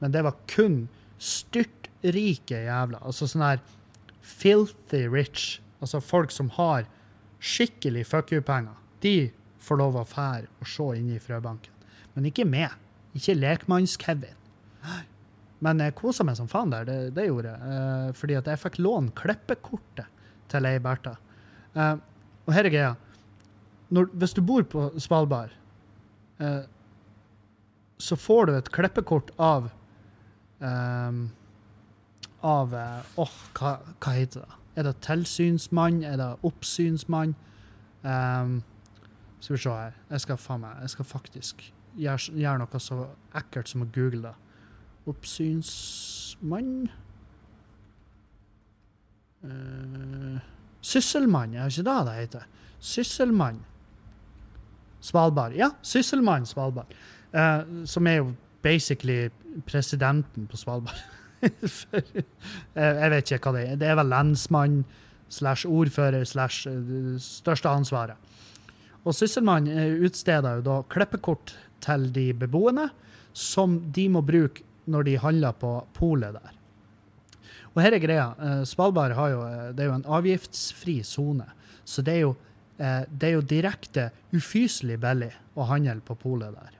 [0.00, 3.00] men det var kun styrtrike jævla.
[3.00, 3.62] Altså sånn her
[4.20, 5.62] filthy rich.
[5.80, 6.84] Altså folk som har
[7.42, 8.76] skikkelig fuck you-penger.
[9.02, 11.74] De får lov å fære og se inn i frøbanken.
[12.14, 12.74] Men ikke meg.
[13.16, 14.38] Ikke lekmanns-Kevin.
[15.62, 17.74] Men jeg kosa meg som faen der, det, det gjorde jeg.
[17.74, 20.08] Eh, fordi at jeg fikk låne klippekortet
[20.50, 21.14] til ei Bertha.
[21.74, 21.94] Eh,
[22.46, 22.94] og her er greia.
[23.92, 25.52] Når, hvis du bor på Svalbard,
[26.42, 26.64] eh,
[28.02, 29.70] så får du et klippekort av
[30.62, 31.22] eh,
[32.42, 34.61] Av Åh, Åh, hva, hva heter det?
[34.76, 36.02] Er det tilsynsmann?
[36.02, 37.34] Er det oppsynsmann?
[38.02, 38.62] Um,
[39.40, 39.92] skal vi se her.
[40.10, 44.34] Jeg skal meg Jeg skal faktisk gjøre, gjøre noe så ekkelt som å google det.
[45.06, 46.88] Oppsynsmann
[49.44, 50.38] uh,
[50.82, 52.46] Sysselmann, er ikke det det heter?
[52.80, 53.60] Sysselmann.
[55.00, 55.54] Svalbard.
[55.54, 56.94] Ja, Sysselmann Svalbard.
[57.34, 58.32] Uh, som er jo
[58.62, 59.30] basically
[59.66, 61.02] presidenten på Svalbard.
[61.76, 62.02] For,
[62.76, 63.78] jeg vet ikke hva det er.
[63.80, 64.82] Det er vel lensmann
[65.32, 68.16] slash ordfører slash eh, største ansvaret.
[69.02, 72.90] Og Sysselmann eh, utsteder jo da klippekort til de beboende,
[73.32, 76.58] som de må bruke når de handler på polet der.
[77.72, 78.28] Og her er greia.
[78.36, 81.48] eh, Svalbard har jo, det er jo en avgiftsfri sone.
[81.84, 82.36] Så det er, jo,
[82.78, 86.76] det er jo direkte ufyselig billig å handle på polet der.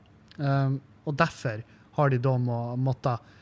[1.03, 1.65] Og derfor
[1.99, 3.33] har de da må, måttet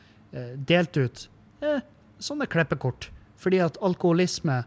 [0.55, 1.25] delt ut
[1.61, 1.81] eh,
[2.21, 3.09] sånne klippekort.
[3.41, 4.61] Fordi at alkoholisme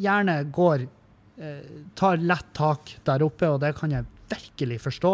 [0.00, 1.62] gjerne går eh,
[1.98, 5.12] tar lett tak der oppe, og det kan jeg virkelig forstå.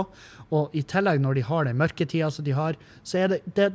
[0.55, 3.73] Og i tillegg, når de har den mørketida som de har, så er det, det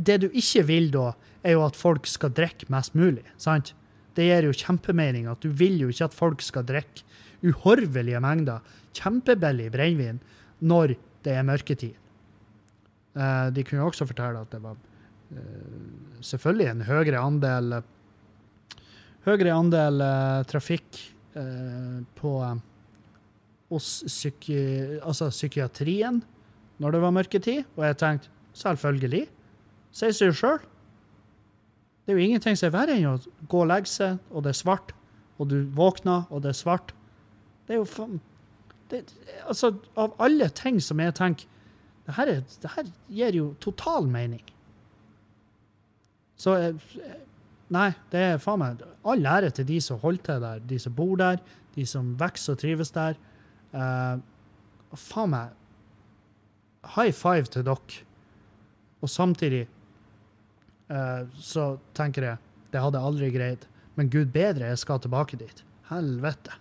[0.00, 3.74] Det du ikke vil da, er jo at folk skal drikke mest mulig, sant?
[4.16, 7.04] Det gir jo kjempemening at du vil jo ikke at folk skal drikke
[7.44, 8.60] uhorvelige mengder
[8.96, 10.20] kjempebillig brennevin
[10.60, 10.94] når
[11.24, 11.94] det er mørketid.
[13.16, 14.89] Eh, de kunne jo også fortelle at det var eh,
[16.24, 17.80] selvfølgelig en høyere andel
[19.26, 21.00] høyere andel eh, trafikk
[21.38, 22.60] eh, på eh,
[23.70, 24.60] hos psyki,
[24.98, 26.22] altså psykiatrien
[26.80, 27.68] når det var mørketid.
[27.76, 29.26] Og jeg tenkte selvfølgelig.
[29.94, 30.58] Sier seg jo sjøl.
[32.04, 33.18] Det er jo ingenting som er verre enn å
[33.50, 34.94] gå og legge seg, og det er svart,
[35.38, 36.94] og du våkner, og det er svart.
[37.66, 38.18] Det er jo faen
[39.46, 41.46] Altså, av alle ting som jeg tenker
[42.10, 44.42] er, det her gir jo total mening.
[46.40, 46.94] Så eh,
[47.70, 50.94] Nei, det er faen meg all ære til de som holder til der, de som
[50.96, 51.38] bor der,
[51.76, 53.18] de som vokser og trives der.
[53.70, 54.18] Uh,
[54.98, 55.52] faen meg
[56.96, 58.00] High five til dere.
[59.04, 59.68] Og samtidig
[60.90, 62.40] uh, så tenker jeg
[62.72, 63.68] det hadde jeg aldri greid.
[63.94, 65.62] Men gud bedre, jeg skal tilbake dit.
[65.90, 66.56] Helvete.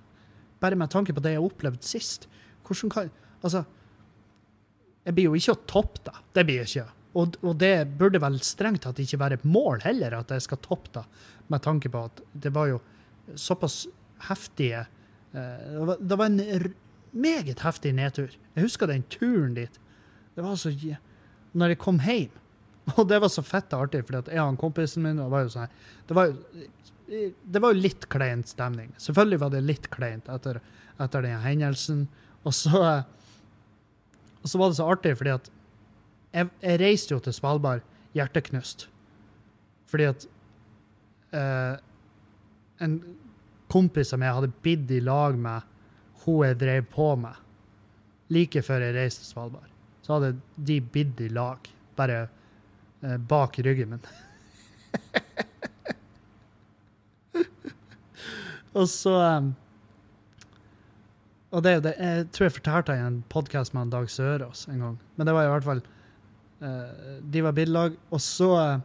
[0.61, 2.29] Bare med tanke på det jeg opplevde sist.
[2.67, 3.11] Hvordan kan
[3.41, 3.63] Altså,
[5.05, 6.17] jeg blir jo ikke å toppe det.
[6.35, 6.98] Det blir jeg ikke.
[7.19, 10.62] Og, og det burde vel strengt tatt ikke være et mål heller, at jeg skal
[10.63, 11.05] toppe det,
[11.49, 12.79] med tanke på at det var jo
[13.36, 13.84] såpass
[14.29, 14.84] heftige
[15.34, 16.73] eh, Det var, det var en
[17.12, 18.34] meget heftig nedtur.
[18.55, 19.79] Jeg husker den turen dit.
[20.36, 20.71] Det var så
[21.53, 22.36] Når jeg kom hjem
[22.97, 25.49] Og det var så fett og artig, for jeg og kompisen min og var jo
[25.53, 25.73] sånn
[26.08, 26.67] Det var jo
[27.09, 28.91] det var jo litt kleint stemning.
[29.01, 30.59] Selvfølgelig var det litt kleint etter,
[31.01, 32.03] etter den hendelsen.
[32.45, 32.82] Og så,
[34.43, 35.49] og så var det så artig, fordi at
[36.34, 37.82] jeg, jeg reiste jo til Svalbard
[38.17, 38.88] hjerteknust.
[39.89, 40.25] Fordi at
[41.36, 41.75] eh,
[42.86, 42.99] en
[43.69, 45.61] kompis som jeg hadde bidd i lag med,
[46.23, 47.36] hun jeg drev på med,
[48.34, 49.71] like før jeg reiste til Svalbard,
[50.05, 51.57] så hadde de bidd i lag,
[51.97, 52.19] bare
[53.03, 54.03] eh, bak ryggen min.
[58.77, 59.55] Og så um,
[61.49, 63.93] Og det, er jo det, jeg tror jeg fortalte det i en podkast med han
[63.93, 64.97] Dag Sørås en gang.
[65.17, 65.99] Men det var i hvert fall eh,
[66.60, 68.80] De var billag, og så eh,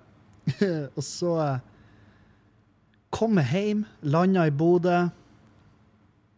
[0.99, 1.61] Og så eh,
[3.15, 5.07] kom jeg hjem, landa i Bodø,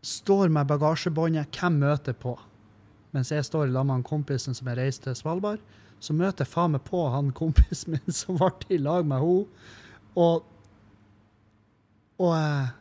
[0.07, 1.51] står med bagasjebåndet.
[1.57, 2.37] Hvem møter på?
[3.17, 5.61] mens jeg står sammen med han kompisen som jeg reiste til Svalbard,
[6.05, 9.71] så møter jeg faen meg på han kompisen min som ble i lag med henne.
[10.17, 10.45] Og,
[12.21, 12.75] og eh,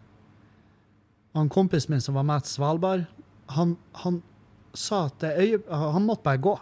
[1.35, 3.05] han kompisen min som var med til Svalbard,
[3.55, 4.19] han, han
[4.75, 6.55] sa at øye, han måtte bare gå.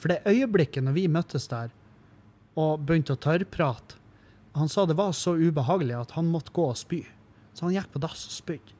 [0.00, 1.72] For det øyeblikket når vi møttes der
[2.58, 4.00] og begynte å tørrprate,
[4.56, 7.04] han sa det var så ubehagelig at han måtte gå og spy.
[7.54, 8.74] Så han gikk på dass og spydde.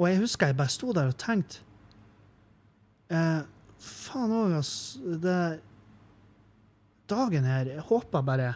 [0.00, 1.60] Og jeg husker jeg bare sto der og tenkte
[3.12, 3.42] eh,
[3.80, 5.16] Faen òg, altså.
[5.20, 5.60] Det
[7.10, 8.54] Dagen her Jeg håper bare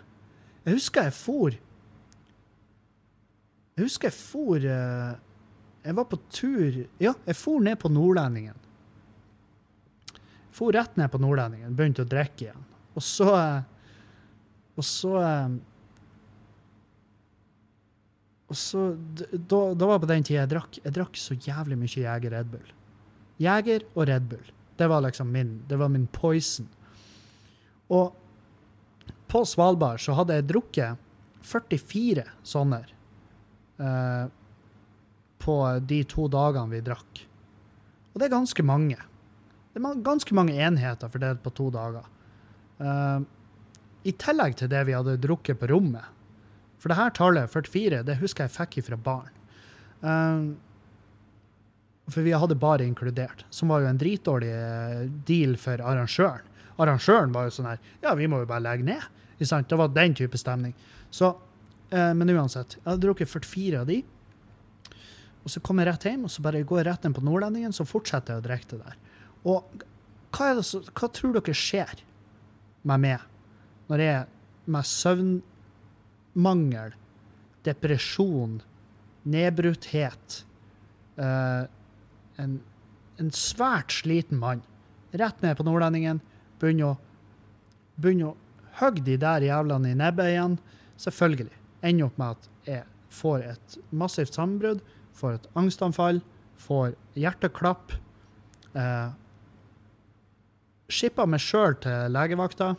[0.64, 1.56] Jeg husker jeg for
[3.74, 5.14] Jeg husker jeg for eh,
[5.84, 8.56] Jeg var på tur Ja, jeg for ned på Nordlendingen.
[10.54, 12.66] For rett ned på Nordlendingen, begynte å drikke igjen.
[12.94, 13.62] Og så eh,
[14.78, 15.54] Og så eh,
[18.44, 18.80] og så,
[19.32, 22.50] da, da var på den tida jeg drakk Jeg drakk så jævlig mye Jeger Red
[22.52, 22.68] Bull.
[23.42, 24.52] Jeger og Red Bull.
[24.78, 26.68] Det var liksom min, det var min poison.
[27.94, 28.12] Og
[29.30, 31.00] på Svalbard så hadde jeg drukket
[31.44, 34.26] 44 sånne eh,
[35.44, 37.24] på de to dagene vi drakk.
[38.12, 39.00] Og det er ganske mange.
[39.74, 42.04] Det er ganske mange enheter fordelt på to dager.
[42.78, 43.24] Uh,
[44.06, 46.06] I tillegg til det vi hadde drukket på rommet.
[46.78, 49.34] For det her tallet, 44, det husker jeg fikk fra barn.
[50.04, 50.54] Uh,
[52.12, 56.44] for vi hadde bare inkludert, som var jo en dritdårlig eh, deal for arrangøren.
[56.76, 59.06] Arrangøren var jo sånn her Ja, vi må jo bare legge ned.
[59.40, 59.70] Sant?
[59.70, 60.74] Det var den type stemning.
[61.08, 61.30] Så,
[61.94, 62.76] uh, men uansett.
[62.76, 64.02] Jeg hadde drukket 44 av de.
[65.44, 67.72] Og så kom jeg rett hjem, og så bare går jeg rett inn på Nordlendingen,
[67.76, 69.00] så fortsetter jeg å drikke det der.
[69.44, 69.84] Og
[70.34, 72.02] hva, det hva tror dere skjer
[72.88, 73.20] med meg
[73.92, 74.20] når jeg
[74.72, 76.94] med søvnmangel,
[77.64, 78.62] depresjon,
[79.28, 80.44] nedbrutthet
[81.20, 81.68] uh,
[82.40, 82.52] en,
[83.20, 84.64] en svært sliten mann
[85.14, 86.20] rett ned på Nordlendingen,
[86.60, 86.96] begynner å,
[88.00, 88.36] begynner å
[88.80, 90.56] hogge de der jævlene i nebbet igjen.
[91.00, 91.54] Selvfølgelig.
[91.84, 92.84] Ender opp med at jeg
[93.14, 94.80] får et massivt sammenbrudd,
[95.14, 96.20] får et angstanfall,
[96.64, 97.94] får hjerteklapp.
[98.74, 99.08] Eh,
[100.92, 102.74] Skipper meg sjøl til legevakta.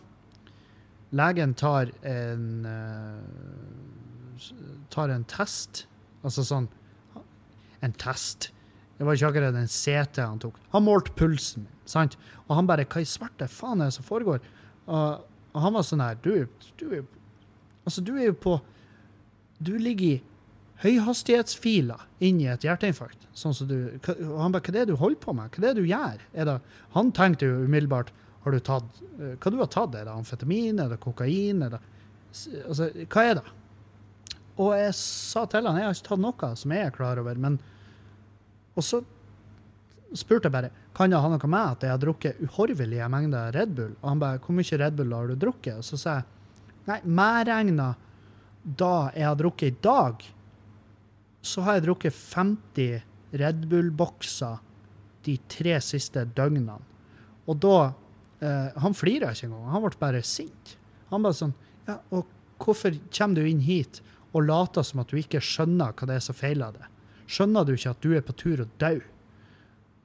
[1.16, 4.50] Legen tar en eh,
[4.94, 5.86] tar en test.
[6.26, 6.68] Altså sånn
[7.84, 8.50] En test.
[8.98, 10.56] Det var ikke akkurat en CT han tok.
[10.74, 12.16] Han målte pulsen sant?
[12.48, 14.40] Og han bare Hva i svarte faen er det som foregår?
[14.86, 16.48] Og, og han var sånn her Du,
[16.80, 16.88] du
[17.86, 18.56] Altså, du er jo på
[19.60, 20.24] Du ligger i
[20.84, 23.28] høyhastighetsfiler inn i et hjerteinfarkt.
[23.36, 25.52] Sånn som du Og han bare Hva er det du holder på med?
[25.52, 26.22] Hva er det du gjør?
[26.36, 26.56] Det,
[26.96, 28.12] han tenkte jo umiddelbart
[28.46, 29.96] Har du tatt eh, Hva du har tatt?
[29.96, 30.80] Er det amfetamin?
[30.80, 31.64] Er det kokain?
[31.68, 31.82] Er det
[32.68, 33.46] Altså, hva er det?
[34.60, 37.40] Og jeg sa til han jeg har ikke tatt noe som jeg er klar over,
[37.40, 37.60] men
[38.76, 39.02] Og så
[40.16, 43.74] spurte jeg bare kan det ha noe med at jeg har drukket uhorvelige mengder Red
[43.76, 43.98] Bull.
[44.00, 45.82] Og han bare hvor mye Red Bull har du drukket?
[45.82, 46.28] Og så sa jeg
[46.88, 47.90] nei, medregna
[48.64, 50.24] da jeg har drukket i dag,
[51.46, 53.04] så har jeg drukket 50
[53.36, 54.58] Red Bull-bokser
[55.26, 56.78] de tre siste døgnene.
[57.46, 57.78] Og da
[58.42, 60.76] eh, Han flira ikke engang, han ble bare sint.
[61.12, 62.26] Han bare sånn Ja, og
[62.62, 64.02] hvorfor kommer du inn hit
[64.36, 66.88] og later som at du ikke skjønner hva det er som feiler deg?
[67.30, 68.96] Skjønner du ikke at du er på tur å dø,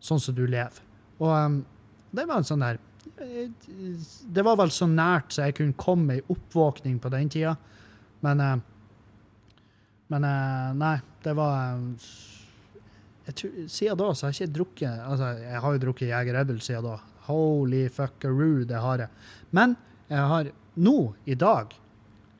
[0.00, 0.82] sånn som du lever?
[1.20, 1.58] Og um,
[2.16, 2.78] det var en sånn der
[3.20, 3.48] eh,
[4.28, 7.56] Det var vel så nært så jeg kunne komme ei oppvåkning på den tida,
[8.24, 8.56] men eh,
[10.10, 12.08] Men eh, nei, det var eh,
[13.30, 16.50] jeg Siden da så har jeg ikke drukket Altså, jeg har jo drukket Jeger Red
[16.64, 16.96] siden da.
[17.28, 19.28] Holy fuckaroo, det har jeg.
[19.54, 19.76] Men
[20.10, 21.76] jeg har nå, i dag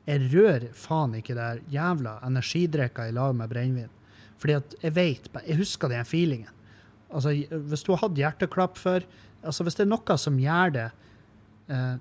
[0.09, 3.91] Jeg rører faen ikke det der jævla energidrikka i lag med brennevin.
[4.41, 6.49] Fordi at jeg vet, jeg husker den feelingen.
[7.11, 9.05] Altså, hvis du har hatt hjerteklapp før
[9.43, 10.85] altså Hvis det er noe som gjør det
[11.67, 11.95] eh,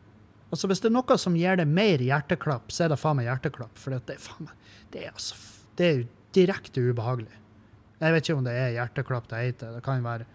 [0.51, 3.29] altså Hvis det er noe som gir det mer hjerteklapp, så er det faen meg
[3.29, 3.79] hjerteklapp.
[3.79, 5.39] For det, er faen meg, det, er altså,
[5.81, 7.33] det er jo direkte ubehagelig.
[8.01, 9.72] Jeg vet ikke om det er hjerteklapp det heter.
[9.76, 10.26] Det kan være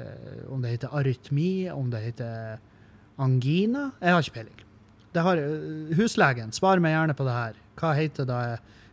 [0.00, 2.60] eh, om det heter arytmi, om det heter
[3.20, 3.90] angina.
[4.00, 4.62] Jeg har ikke peiling.
[5.16, 7.60] Har, eh, huslegen, svar meg gjerne på det her.
[7.80, 8.40] Hva heter det,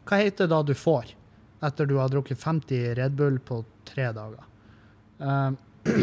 [0.07, 1.13] hva heter det du får
[1.67, 4.43] etter du har drukket 50 Red Bull på tre dager?
[5.23, 5.51] Eh,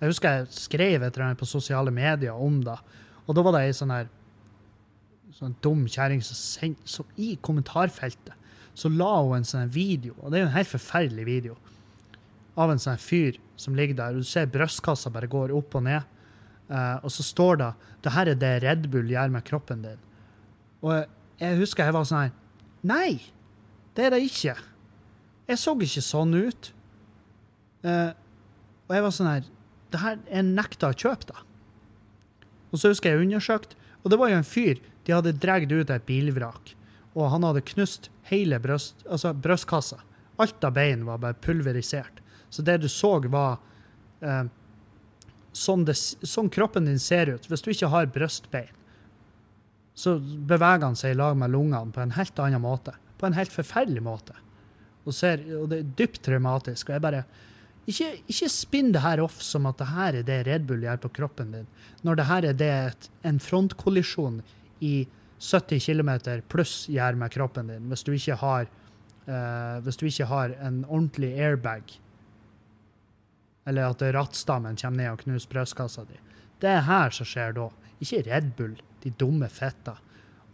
[0.00, 2.78] jeg husker jeg skrev et eller annet på sosiale medier om det,
[3.26, 4.08] og da var det ei sånn her
[5.40, 8.36] sånn dum kjerring som som I kommentarfeltet
[8.74, 11.56] så la hun en sånn video, og det er jo en helt forferdelig video,
[12.60, 15.84] av en sånn fyr som ligger der, og du ser brystkassa bare går opp og
[15.84, 16.06] ned,
[16.70, 17.70] uh, og så står det
[18.04, 20.00] det her er det Red Bull gjør med kroppen din.
[20.80, 21.04] Og
[21.40, 22.36] jeg husker jeg var sånn her
[22.88, 23.20] Nei,
[23.92, 24.54] det er det ikke.
[25.50, 26.70] Jeg så ikke sånn ut.
[27.84, 28.16] Uh,
[28.88, 29.44] Og jeg var sånn her
[29.92, 31.44] Det her er nekta å kjøpe da.
[32.70, 34.80] Og så husker jeg undersøkt, og det var jo en fyr
[35.10, 36.68] De hadde dratt ut et bilvrak,
[37.18, 39.96] og han hadde knust hele brøst, altså brystkassa.
[40.38, 42.20] Alt av bein var bare pulverisert.
[42.46, 43.56] Så det du så, var
[44.22, 44.44] eh,
[45.50, 47.48] sånn, det, sånn kroppen din ser ut.
[47.50, 48.70] Hvis du ikke har brystbein,
[49.98, 52.94] så beveger han seg i lag med lungene på en helt annen måte.
[53.18, 54.38] På en helt forferdelig måte.
[55.02, 56.86] Og, ser, og det er dypt traumatisk.
[56.86, 57.24] Og jeg bare
[57.90, 61.02] Ikke, ikke spinn det her off som at det her er det Red Bull gjør
[61.02, 61.68] på kroppen din,
[62.06, 64.42] når det her er det et, en frontkollisjon
[64.80, 65.06] i
[65.40, 66.10] 70 km
[66.52, 68.68] pluss gjør med kroppen din, hvis du ikke har
[69.30, 71.94] uh, hvis du ikke har en ordentlig airbag.
[73.68, 76.18] Eller at rattstammen kommer ned og knuser brystkassa di.
[76.60, 77.68] Det er her som skjer da.
[78.00, 79.96] Ikke Red Bull, de dumme fetta.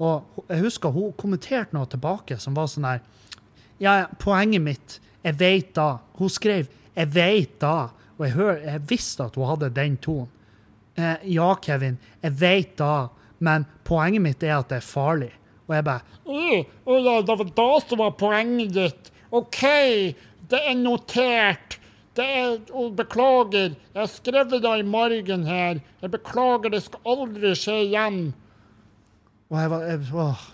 [0.03, 3.01] Og jeg husker hun kommenterte noe tilbake som var sånn her
[3.81, 5.99] ja, poenget mitt Jeg veit da.
[6.15, 10.29] Hun skrev 'Jeg veit da', og jeg, hør, jeg visste at hun hadde den tonen.
[10.97, 13.09] Eh, ja, Kevin, jeg veit da,
[13.39, 15.33] men poenget mitt er at det er farlig.
[15.67, 19.11] Og jeg bare å ja, det var da som var poenget ditt.
[19.35, 19.63] OK,
[20.51, 21.79] det er notert.
[22.17, 25.83] Det er å, Beklager, jeg har skrevet det i margen her.
[26.01, 28.21] Jeg beklager, det skal aldri skje igjen.
[29.51, 30.47] Og jeg var jeg, åh.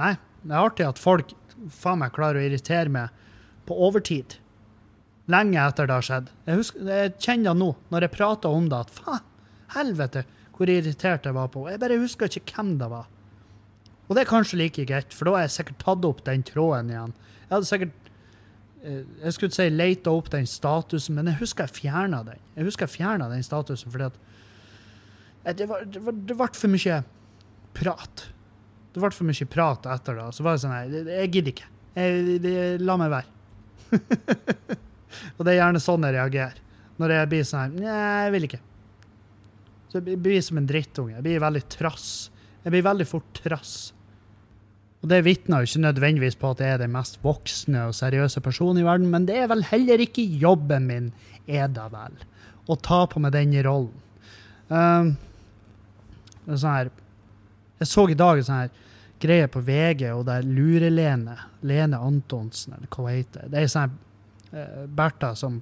[0.00, 1.34] Nei, det er artig at folk
[1.70, 3.14] faen meg klarer å irritere meg
[3.68, 4.38] på overtid.
[5.30, 6.30] Lenge etter det har skjedd.
[6.48, 9.26] Jeg, husker, jeg kjenner nå, når jeg prater om det, at faen,
[9.76, 10.24] helvete,
[10.60, 11.64] hvor irritert jeg var på.
[11.72, 13.08] Jeg bare husker ikke hvem det var.
[14.06, 16.90] Og det er kanskje like greit, for da har jeg sikkert tatt opp den tråden
[16.92, 17.14] igjen.
[17.46, 18.10] Jeg hadde sikkert
[18.84, 22.42] eh, Jeg skulle si leita opp den statusen, men jeg husker jeg fjerna den.
[22.58, 24.18] Jeg husker jeg fjerna den statusen fordi at
[25.44, 27.00] Eh, det var, det, var, det ble for mye
[27.76, 28.24] prat.
[28.90, 30.30] Det ble for mye prat etter det.
[30.36, 31.68] Så var det sånn Nei, jeg gidder ikke.
[31.96, 33.36] Jeg, det, la meg være.
[35.36, 36.66] og det er gjerne sånn jeg reagerer.
[37.00, 38.62] Når jeg blir sånn Nei, jeg vil ikke.
[39.90, 41.16] Så jeg blir som en drittunge.
[41.16, 42.10] Jeg blir veldig trass.
[42.62, 43.74] Jeg blir veldig fort trass.
[45.00, 48.42] Og det vitner jo ikke nødvendigvis på at jeg er den mest voksne og seriøse
[48.44, 51.08] personen i verden, men det er vel heller ikke jobben min,
[51.48, 52.18] er det vel,
[52.68, 53.96] å ta på meg den rollen.
[54.68, 55.14] Um,
[56.44, 56.90] det er sånn her
[57.80, 58.74] Jeg så i dag en sånn her
[59.20, 61.36] greie på VG, og det er Lure-Lene,
[61.66, 63.48] Lene Antonsen, eller hva hun heter.
[63.48, 65.58] Det er sånn her eh, Bertha som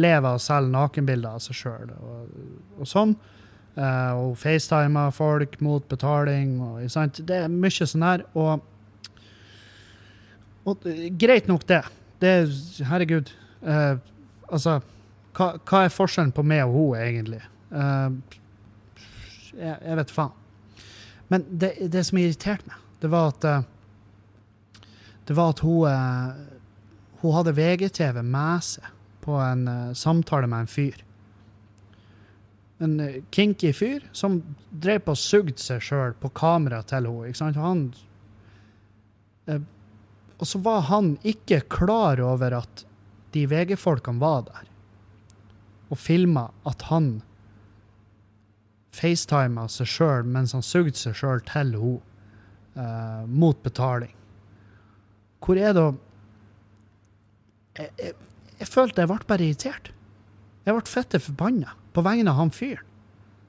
[0.00, 2.32] lever og selger nakenbilder av seg sjøl, og,
[2.80, 3.14] og sånn.
[3.78, 6.82] Eh, og facetimer folk mot betaling, og.
[7.22, 8.64] Det er mye sånn her, og
[10.68, 10.84] og
[11.16, 11.80] greit nok, det.
[12.20, 12.50] Det er
[12.90, 13.30] Herregud.
[13.62, 13.94] Eh,
[14.52, 14.80] altså,
[15.38, 17.40] hva, hva er forskjellen på meg og hun, egentlig?
[17.72, 18.36] Eh,
[19.54, 20.34] jeg, jeg vet faen.
[21.32, 23.66] Men det, det som irriterte meg, det var at eh,
[25.28, 26.38] Det var at hun eh,
[27.20, 28.86] Hun hadde VGTV med seg
[29.22, 29.66] på en
[29.98, 31.02] samtale med en fyr.
[32.84, 37.30] En eh, kinky fyr som drev på og sugde seg sjøl på kameraet til henne.
[37.30, 37.58] Ikke sant?
[37.58, 37.82] Han
[39.50, 39.64] eh,
[40.38, 42.84] og så var han ikke klar over at
[43.34, 44.68] de VG-folkene var der,
[45.90, 47.18] og filma at han
[48.94, 51.96] facetima seg sjøl mens han sugde seg sjøl til henne,
[52.78, 54.14] eh, mot betaling.
[55.44, 55.90] Hvor er da
[57.78, 58.14] jeg, jeg,
[58.58, 59.92] jeg følte jeg ble bare irritert.
[60.66, 62.86] Jeg ble fette forbanna på vegne av han fyren.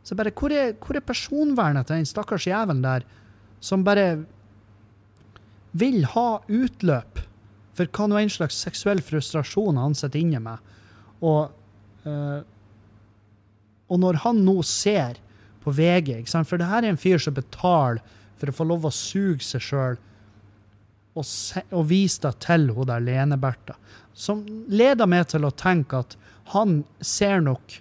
[0.03, 3.03] Så bare, hvor er, hvor er personvernet til den stakkars jævelen der
[3.61, 4.23] som bare
[5.77, 7.19] vil ha utløp
[7.77, 10.71] for hva nå en slags seksuell frustrasjon han sitter inne med.
[11.23, 11.51] Og,
[12.07, 12.39] eh,
[13.89, 15.19] og når han nå ser
[15.63, 18.01] på VG, for det her er en fyr som betaler
[18.39, 19.99] for å få lov å suge seg sjøl
[21.17, 23.75] og, se, og vise det til hun der Lene-Bertha,
[24.15, 26.15] som leder meg til å tenke at
[26.55, 27.79] han ser nok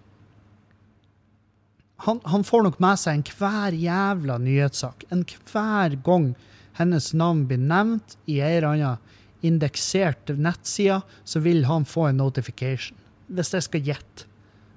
[2.05, 5.05] han, han får nok med seg enhver jævla nyhetssak.
[5.11, 6.33] Enhver gang
[6.79, 12.21] hennes navn blir nevnt i ei eller annen indeksert nettside, så vil han få en
[12.23, 12.99] notification.
[13.27, 14.27] Hvis jeg skal gjette,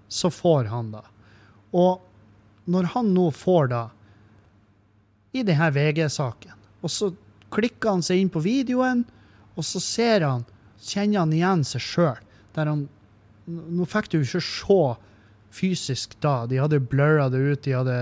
[0.10, 1.04] så får han det.
[1.78, 2.02] Og
[2.70, 3.84] når han nå får det
[5.38, 7.12] i denne VG-saken, og så
[7.54, 9.06] klikker han seg inn på videoen,
[9.54, 10.46] og så ser han,
[10.82, 12.26] kjenner han igjen seg sjøl.
[12.58, 12.90] Der han
[13.52, 14.76] Nå fikk du ikke se
[15.52, 16.46] fysisk da.
[16.48, 17.64] De hadde blurra det ut.
[17.66, 17.98] De hadde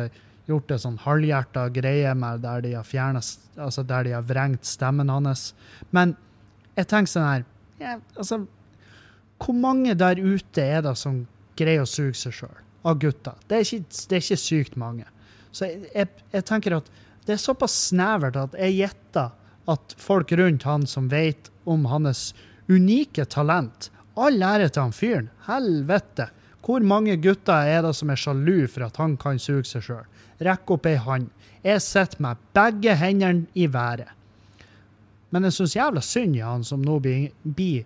[0.50, 4.66] gjort en sånn halvhjerta greie med der de har fjernet, altså der de har vrengt
[4.66, 5.52] stemmen hans.
[5.94, 6.16] Men
[6.78, 7.46] jeg tenker sånn her
[7.80, 8.44] ja, altså,
[9.40, 11.22] Hvor mange der ute er det som
[11.60, 12.58] greier å suge seg sjøl?
[12.88, 13.36] Av gutter.
[13.48, 15.06] Det er, ikke, det er ikke sykt mange.
[15.52, 16.90] Så jeg, jeg, jeg tenker at
[17.28, 19.32] det er såpass snevert at jeg gjetter
[19.70, 22.32] at folk rundt han som vet om hans
[22.70, 25.28] unike talent, All ære til han fyren.
[25.48, 26.26] Helvete.
[26.66, 30.08] Hvor mange gutter er det som er sjalu for at han kan suge seg sjøl?
[30.44, 31.30] Rekk opp ei hånd.
[31.64, 34.12] Jeg sitter med begge hendene i været.
[35.30, 37.86] Men jeg syns jævla synd i han som nå blir, blir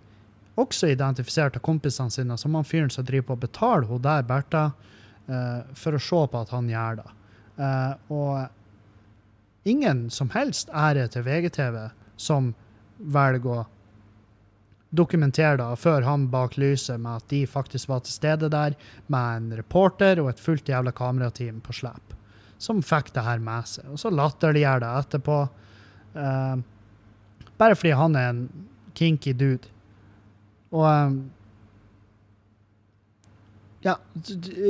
[0.59, 4.25] også identifisert av kompisene sine som han fyren som driver på å betale hun der
[4.27, 7.09] Bertha uh, for å se på at han gjør det.
[7.57, 11.79] Uh, og ingen som helst ære til VGTV
[12.21, 12.53] som
[12.97, 13.65] velger å
[14.93, 18.75] dokumentere det før han bak lyset med at de faktisk var til stede der
[19.11, 22.13] med en reporter og et fullt jævla kamerateam på slep,
[22.61, 23.89] som fikk det her med seg.
[23.89, 25.39] Og så latterliggjør det etterpå.
[26.13, 26.57] Uh,
[27.57, 28.43] bare fordi han er en
[28.97, 29.71] kinky dude.
[30.73, 31.23] Og um,
[33.83, 33.97] Ja,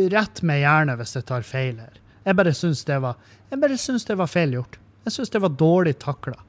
[0.09, 1.99] rett meg gjerne hvis jeg tar feil her.
[2.23, 3.19] Jeg bare syns det var
[3.51, 4.79] Jeg bare syns det var feil gjort.
[5.05, 6.39] Jeg syns det var dårlig takla.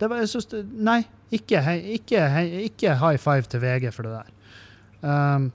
[0.00, 1.04] Jeg synes det, nei,
[1.38, 1.60] ikke,
[1.98, 2.22] ikke,
[2.68, 4.32] ikke high five til VG for det der.
[5.04, 5.50] Um,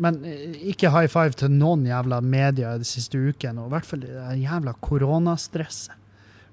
[0.00, 3.88] men eh, ikke high five til noen jævla medier de siste ukene, og i hvert
[3.88, 5.96] fall det jævla koronastresset.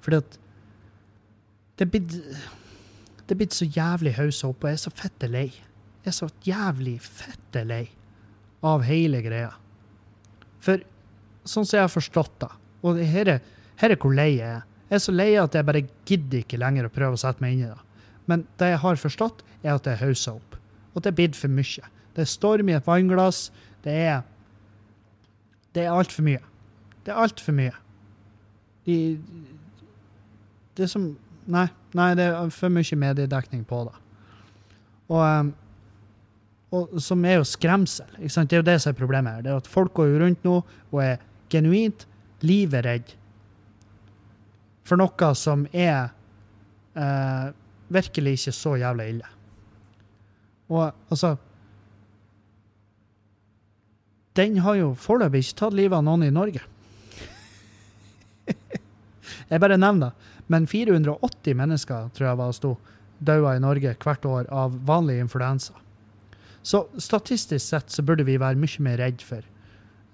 [0.04, 0.40] Fordi at
[1.78, 5.48] det er blitt så jævlig haussa opp, og jeg er så fette lei.
[6.04, 7.84] Jeg er så jævlig fette lei
[8.66, 9.52] av hele greia.
[10.64, 10.82] For
[11.48, 12.52] sånn som jeg har forstått det,
[12.88, 13.46] og her er,
[13.82, 14.66] her er hvor lei jeg er.
[14.88, 17.58] Jeg er så lei at jeg bare gidder ikke lenger å prøve å sette meg
[17.58, 17.82] inn i det.
[18.28, 20.58] Men det jeg har forstått, er at det er haussa opp.
[20.94, 21.90] Og det er blitt for mye.
[22.16, 23.48] Det er storm i et vannglass.
[23.84, 24.26] Det er
[25.76, 26.42] Det er altfor mye.
[27.06, 27.74] Det er altfor mye.
[28.88, 29.20] De,
[30.78, 31.16] det er som
[31.48, 33.94] Nei, nei, det er for mye mediedekning på det.
[35.08, 35.54] Og, um,
[36.76, 38.10] og som er jo skremsel.
[38.20, 39.46] Det er jo det som er problemet her.
[39.46, 41.22] Det er at folk går rundt nå og er
[41.54, 42.04] genuint
[42.44, 43.14] livredd
[44.88, 46.14] for noe som er
[46.96, 47.50] eh,
[47.94, 49.34] virkelig ikke så jævla ille.
[50.72, 51.38] Og altså
[54.38, 56.62] Den har jo foreløpig ikke tatt livet av noen i Norge.
[59.50, 60.34] Jeg bare nevner det.
[60.48, 62.70] Men 480 mennesker tror jeg var sto
[63.20, 65.74] daua i Norge hvert år av vanlig influensa.
[66.62, 69.44] Så statistisk sett så burde vi være mye mer redd for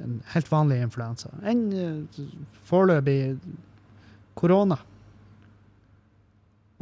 [0.02, 2.24] en helt vanlig influensa enn eh,
[2.66, 3.36] foreløpig
[4.38, 4.78] korona.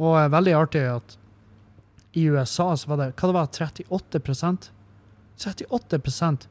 [0.02, 1.18] Og eh, veldig artig at
[2.12, 4.70] i USA så var det hva det var, 38%
[5.42, 6.48] 38%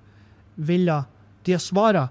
[0.55, 1.03] ville
[1.45, 2.07] De har svara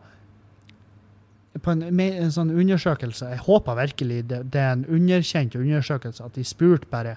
[1.60, 6.38] på en, en sånn undersøkelse Jeg håper virkelig det, det er en underkjent undersøkelse, at
[6.38, 7.16] de spurte bare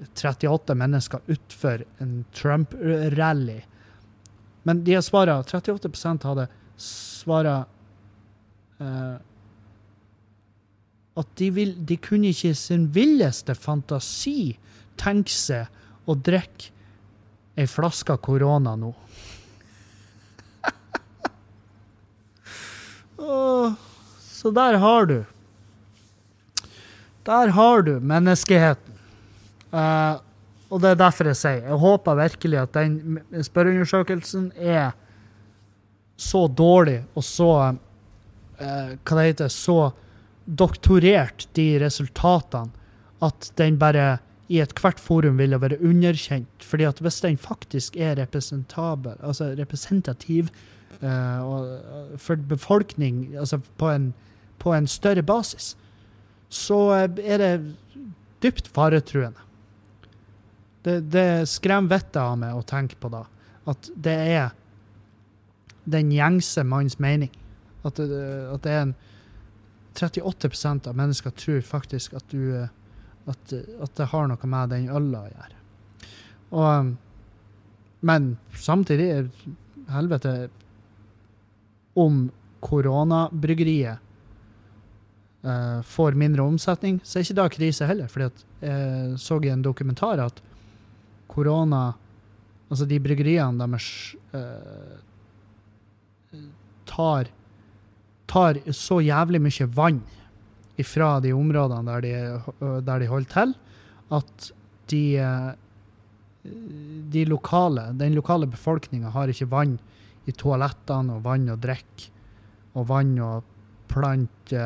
[0.00, 3.58] 38 mennesker utfor en Trump-rally.
[4.64, 6.46] Men de har svara 38% hadde
[6.80, 7.58] svara
[8.80, 9.18] eh,
[11.18, 14.54] at de, vil, de kunne ikke i sin villeste fantasi
[15.00, 16.70] tenke seg å drikke
[17.58, 18.92] ei flaske korona nå.
[24.40, 25.18] Så der har du.
[27.28, 28.94] Der har du menneskeheten.
[29.70, 30.16] Uh,
[30.70, 34.96] og det er derfor jeg sier jeg håper virkelig at den spørreundersøkelsen er
[36.18, 37.76] så dårlig og så uh,
[38.58, 39.76] Hva det heter Så
[40.58, 42.72] doktorert, de resultatene,
[43.22, 44.18] at den bare
[44.50, 46.64] i ethvert forum ville være underkjent.
[46.64, 50.48] fordi at hvis den faktisk er representabel, altså representativ
[51.02, 54.14] uh, for befolkning altså på en,
[54.58, 55.76] på en større basis,
[56.48, 57.74] så eh, er det
[58.42, 59.38] dypt faretruende.
[60.82, 63.22] Det, det skremmer vettet av meg å tenke på da.
[63.70, 64.50] At det er
[65.84, 67.30] den gjengse manns mening.
[67.84, 68.08] At det,
[68.50, 68.94] at det er en
[69.94, 72.68] 38% av mennesker tror faktisk at du eh,
[73.28, 75.56] at, at det har noe med den øla å gjøre.
[76.50, 76.92] Og, um,
[78.00, 79.28] men samtidig
[79.92, 80.48] helvete
[82.00, 82.30] Om
[82.64, 83.98] koronabryggeriet
[85.44, 88.08] eh, får mindre omsetning, så er ikke det krise heller.
[88.08, 88.30] fordi
[88.62, 90.40] jeg så i en dokumentar at
[91.28, 91.94] korona
[92.70, 93.86] Altså de bryggeriene deres
[94.30, 94.98] eh,
[96.86, 97.30] tar
[98.30, 100.00] tar så jævlig mye vann
[100.80, 103.54] ifra de områdene der de, der de holder til,
[104.16, 104.50] at
[104.90, 105.50] de, eh,
[107.12, 109.76] de lokale, den lokale befolkninga har ikke vann
[110.28, 112.10] i toalettene og vann å drikke
[112.78, 113.30] og vann å
[113.90, 114.64] plante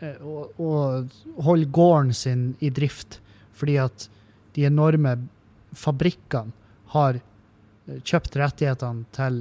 [0.00, 3.20] eh, og, og holde gården sin i drift,
[3.56, 4.08] fordi at
[4.56, 5.16] de enorme
[5.76, 6.54] fabrikkene
[6.94, 9.40] har eh, kjøpt rettighetene til,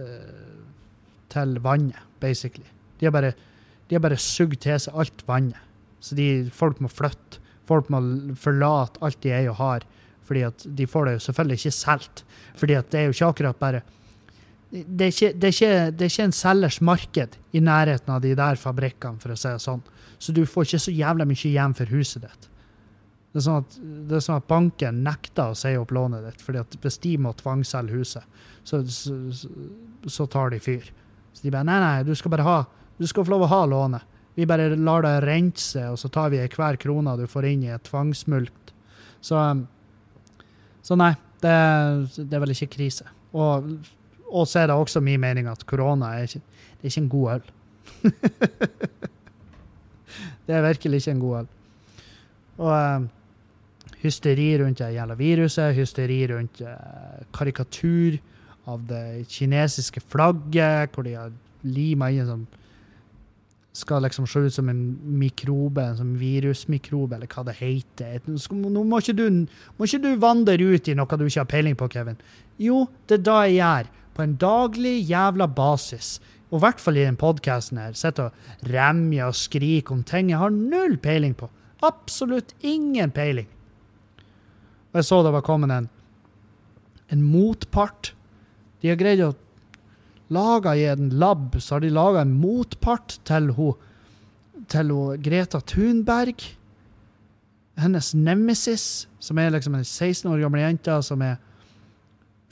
[0.00, 0.54] eh,
[1.36, 2.66] til vannet, basically.
[2.98, 3.34] De har bare,
[3.88, 5.60] de har bare sugd til seg alt vannet.
[6.00, 7.42] Så de, folk må flytte.
[7.66, 7.98] folk må
[8.38, 9.84] forlate alt de eier og har,
[10.26, 12.24] fordi at de får det jo selvfølgelig ikke solgt.
[12.56, 13.82] Fordi at det er jo ikke akkurat bare
[14.70, 18.22] det er, ikke, det, er ikke, det er ikke en selgers marked i nærheten av
[18.24, 19.82] de der fabrikkene, for å si det sånn.
[20.18, 22.48] Så du får ikke så jævla mye igjen for huset ditt.
[23.30, 23.76] Det er sånn at,
[24.16, 27.34] er sånn at banken nekter å si opp lånet ditt, fordi at hvis de må
[27.38, 29.14] tvangsselge huset, så, så,
[30.10, 30.90] så tar de fyr.
[31.36, 32.58] Så de bare Nei, nei, du skal bare ha
[32.96, 34.12] Du skal få lov å ha lånet.
[34.36, 37.72] Vi bare lar det rense, og så tar vi hver krone du får inn i
[37.72, 38.72] et tvangsmulkt.
[39.24, 39.62] Så, um,
[40.84, 41.14] så nei,
[41.44, 41.54] det,
[42.16, 43.06] det er vel ikke krise.
[43.36, 43.68] Og,
[44.28, 46.42] og så er det også min mening at korona er ikke,
[46.76, 47.44] det er ikke en god øl.
[50.46, 51.48] det er virkelig ikke en god øl.
[52.56, 53.08] Og um,
[54.04, 58.12] hysteri rundt det jævla viruset, hysteri rundt uh, karikatur
[58.66, 61.34] av det kinesiske flagget, hvor de har
[61.66, 62.46] lima inn en sånn
[63.76, 64.80] skal liksom se ut som en
[65.20, 68.22] mikrobe, en sånn virusmikrobe, eller hva det heter.
[68.24, 69.44] Nå må ikke, du,
[69.76, 72.16] må ikke du vandre ut i noe du ikke har peiling på, Kevin.
[72.62, 73.92] Jo, det er da jeg gjør.
[74.16, 76.14] På en daglig jævla basis.
[76.48, 77.92] Og i hvert fall i den podkasten her.
[77.98, 81.50] Sitter og remjer og skriker om ting jeg har null peiling på.
[81.84, 83.50] Absolutt ingen peiling.
[84.94, 85.90] Og jeg så det var kommet en,
[87.12, 88.14] en motpart.
[88.86, 89.32] De har greid å
[90.30, 93.74] lage i en lab, så har de laga en motpart til hun,
[94.70, 96.44] til hun Greta Thunberg.
[97.82, 101.34] Hennes nemesis, som er liksom en 16 år gammel jente som er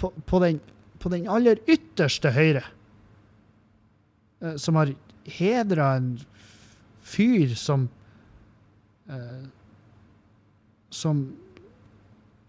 [0.02, 0.58] på, på, den,
[0.98, 2.64] på den aller ytterste høyre.
[4.42, 4.90] Eh, Som har
[5.38, 6.10] hedra en
[7.06, 7.86] fyr som
[9.06, 9.46] eh,
[10.90, 11.24] Som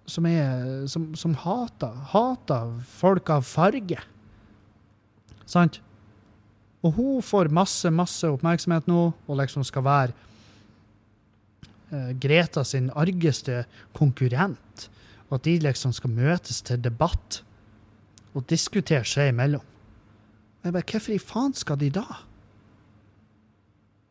[0.05, 3.97] som er Som, som hater, hater folk av farge.
[5.45, 5.81] Sant?
[6.85, 10.13] Og hun får masse, masse oppmerksomhet nå, og liksom skal være
[11.91, 13.63] uh, Greta sin argeste
[13.97, 14.89] konkurrent.
[15.29, 17.41] Og at de liksom skal møtes til debatt
[18.35, 19.63] og diskutere seg imellom.
[20.63, 22.05] Jeg bare, Hvorfor i faen skal de da?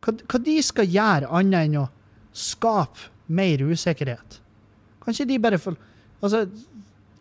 [0.04, 1.88] Hva, hva de skal gjøre annet enn å
[2.34, 4.40] skape mer usikkerhet?
[5.04, 5.76] Kan ikke de bare får
[6.24, 6.46] Altså,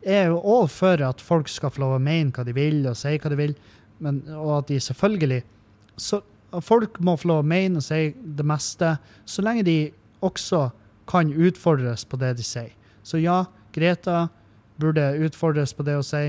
[0.04, 2.86] jeg er jo all for at folk skal få lov å mene hva de vil,
[2.88, 3.56] og si hva de vil,
[4.04, 5.42] men, og at de selvfølgelig
[6.00, 6.22] så,
[6.62, 8.92] Folk må få lov å mene og si det meste,
[9.26, 9.78] så lenge de
[10.22, 10.68] også
[11.10, 12.70] kan utfordres på det de sier.
[13.02, 13.40] Så ja,
[13.74, 14.28] Greta
[14.78, 16.28] burde utfordres på det å si,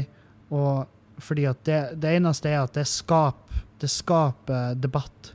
[0.49, 0.87] og
[1.21, 5.35] fordi at det, det eneste er at det skaper, det skaper debatt.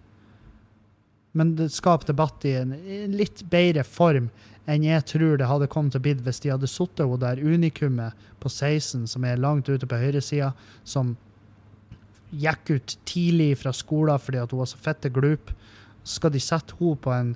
[1.38, 2.74] Men det skaper debatt i en
[3.14, 4.32] litt bedre form
[4.70, 7.42] enn jeg tror det hadde kommet til å bli hvis de hadde sittet hun der
[7.42, 10.54] unikummet på 16, som er langt ute på høyresida,
[10.84, 11.16] som
[12.30, 15.54] gikk ut tidlig fra skolen fordi hun var så fette glup.
[16.04, 17.34] Så skal de sette henne på en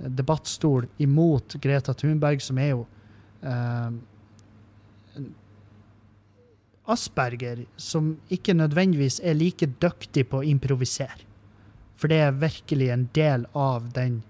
[0.00, 2.86] debattstol imot Greta Thunberg, som er jo
[3.44, 3.98] eh,
[6.90, 11.28] Asperger, som ikke nødvendigvis er like dyktig på å improvisere.
[12.00, 14.22] For det er virkelig en del av den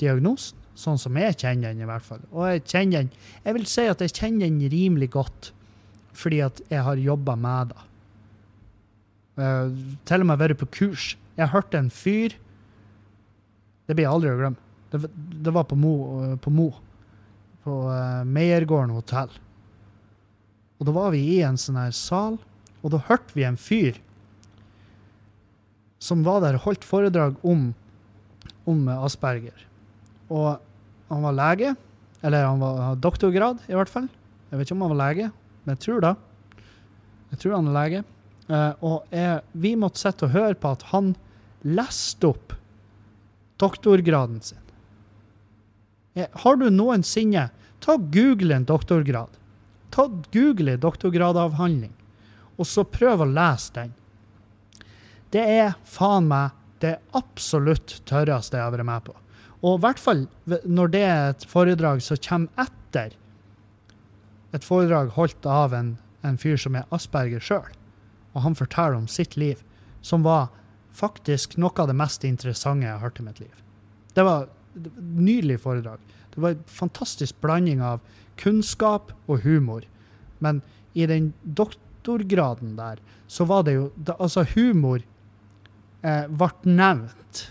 [0.00, 2.22] diagnosen, sånn som jeg kjenner den i hvert fall.
[2.32, 3.12] Og jeg kjenner den,
[3.44, 5.50] jeg vil si at jeg kjenner den rimelig godt,
[6.16, 7.82] fordi at jeg har jobba med det.
[9.36, 9.68] Uh,
[10.08, 11.10] til og med vært på kurs.
[11.36, 12.32] Jeg hørte en fyr
[13.84, 14.62] Det blir jeg aldri å glemme.
[14.90, 15.02] Det,
[15.44, 15.92] det var på Mo.
[16.24, 16.70] eh, På, Mo,
[17.62, 19.30] på uh, Meiergården hotell.
[20.80, 22.40] Og da var vi i en sånn her sal,
[22.82, 24.00] og da hørte vi en fyr
[26.02, 27.70] som var der og holdt foredrag om,
[28.68, 29.66] om eh, Asperger.
[30.32, 30.56] Og
[31.10, 31.74] han var lege,
[32.26, 34.08] eller han var doktorgrad i hvert fall.
[34.50, 35.30] Jeg vet ikke om han var lege,
[35.64, 36.14] men jeg tror det.
[37.32, 38.04] Jeg tror han er lege.
[38.46, 41.14] Uh, og jeg, vi måtte sitte og høre på at han
[41.66, 42.54] leste opp
[43.58, 44.62] doktorgraden sin.
[46.16, 47.48] Jeg, har du noensinne
[47.86, 49.28] Ta Google en doktorgrad.
[49.94, 51.92] Ta Google en doktorgradavhandling,
[52.56, 53.92] og så prøv å lese den.
[55.30, 59.14] Det er faen meg det absolutt tørreste jeg har vært med på.
[59.62, 60.26] Og i hvert fall
[60.64, 63.14] når det er et foredrag som kommer etter
[64.56, 67.72] et foredrag holdt av en, en fyr som er Asperger sjøl,
[68.32, 69.60] og han forteller om sitt liv,
[70.00, 70.48] som var
[70.96, 73.64] faktisk noe av det mest interessante jeg har hørt i mitt liv.
[74.16, 76.00] Det var et nydelig foredrag.
[76.32, 78.00] Det var en fantastisk blanding av
[78.40, 79.84] kunnskap og humor.
[80.38, 80.62] Men
[80.96, 85.02] i den doktorgraden der, så var det jo det, Altså, humor
[86.02, 87.42] eh, ble nevnt.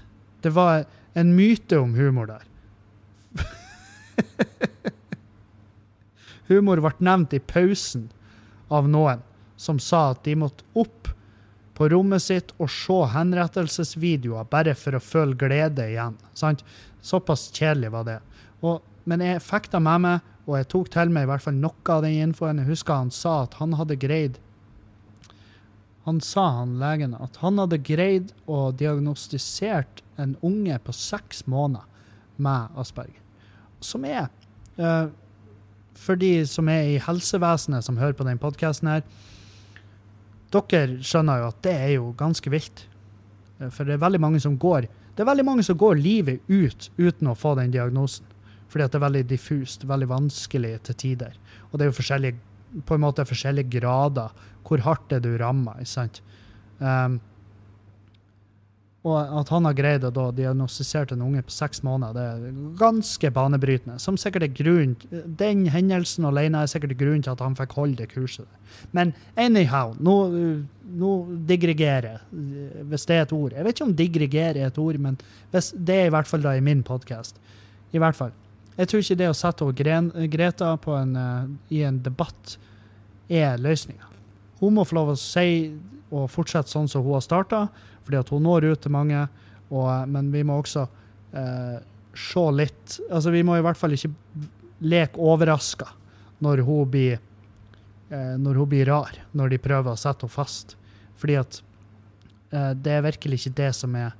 [0.41, 0.85] Det var
[1.15, 2.43] en myte om humor der.
[6.49, 8.09] humor ble nevnt i pausen
[8.67, 9.23] av noen
[9.57, 11.09] som sa at de måtte opp
[11.75, 16.15] på rommet sitt og se henrettelsesvideoer bare for å føle glede igjen.
[16.35, 16.63] Sant?
[17.03, 18.19] Såpass kjedelig var det.
[18.63, 21.57] Og men jeg fikk det med meg, og jeg tok til meg i hvert fall
[21.57, 22.61] noe av den infoen.
[22.61, 24.39] Jeg husker han sa at han hadde greid
[26.05, 31.85] Han sa, han legen, at han hadde greid å diagnostisert en unge på seks måneder
[32.37, 33.21] med Asperger.
[33.83, 34.27] Som er
[34.79, 35.07] uh,
[35.95, 39.05] For de som er i helsevesenet, som hører på den podkasten her,
[40.53, 42.85] dere skjønner jo at det er jo ganske vilt.
[43.59, 46.41] Eh, For det er veldig mange som går det er veldig mange som går livet
[46.51, 48.27] ut uten å få den diagnosen.
[48.67, 51.37] Fordi at det er veldig diffust, veldig vanskelig til tider.
[51.69, 52.39] Og det er jo forskjellige,
[52.85, 54.33] på en måte forskjellige grader.
[54.65, 55.77] Hvor hardt er du ramma?
[56.79, 57.19] Um,
[59.05, 62.77] og at han har greid å da diagnostisere en unge på seks måneder, det er
[62.79, 63.99] ganske banebrytende.
[64.01, 67.99] Som sikkert er grunn, Den hendelsen alene er sikkert grunnen til at han fikk holde
[68.01, 68.49] det kurset.
[68.97, 70.15] Men anyhow, nå,
[70.97, 71.11] nå
[71.45, 73.53] digregerer hvis det er et ord.
[73.53, 75.21] Jeg vet ikke om digregere er et ord, men
[75.53, 77.37] hvis, det er i hvert fall da i min podkast.
[77.93, 78.33] I hvert fall.
[78.75, 82.57] Jeg tror ikke det å sette Gren, Greta en, eh, i en debatt
[83.29, 84.11] er løsninga.
[84.59, 85.73] Hun må få lov å si
[86.11, 87.67] og fortsette sånn som hun har starta,
[88.05, 89.27] fordi at hun når ut til mange.
[89.73, 90.85] Og, men vi må også
[91.33, 91.77] eh,
[92.15, 94.11] se litt Altså, vi må i hvert fall ikke
[94.85, 95.87] leke overraska
[96.45, 100.75] når hun blir eh, når hun blir rar, når de prøver å sette henne fast.
[101.17, 101.61] Fordi at
[102.51, 104.13] eh, det er virkelig ikke det som er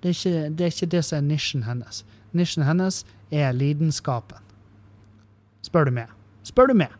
[0.00, 2.04] det er, ikke, det er ikke det som er nisjen hennes.
[2.36, 4.38] Nisjen hennes er lidenskapen.
[5.62, 6.10] Spør du meg.
[6.46, 6.94] Spør du meg.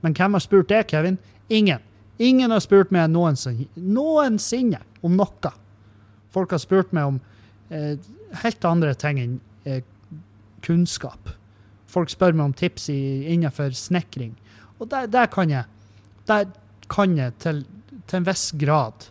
[0.00, 1.18] Men hvem har spurt det, Kevin?
[1.48, 1.82] Ingen.
[2.18, 5.52] Ingen har spurt meg noensinne, noensinne om noe.
[6.34, 7.20] Folk har spurt meg om
[7.70, 7.94] eh,
[8.42, 9.82] helt andre ting enn eh,
[10.66, 11.30] kunnskap.
[11.88, 13.00] Folk spør meg om tips i,
[13.32, 14.34] innenfor snekring.
[14.78, 15.64] Og der, der kan jeg,
[16.28, 16.50] der
[16.90, 17.62] kan jeg til,
[18.06, 19.08] til en viss grad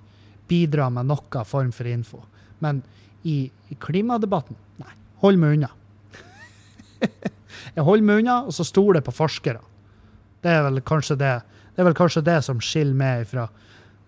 [0.48, 2.22] bidra med noe form for info.
[2.64, 2.84] Men
[3.28, 4.94] i, i klimadebatten nei,
[5.24, 5.72] hold meg unna.
[7.76, 9.62] jeg holder meg unna, og så stoler jeg på forskere.
[10.44, 11.34] Det er vel kanskje det,
[11.74, 13.48] det, er vel kanskje det som skiller meg fra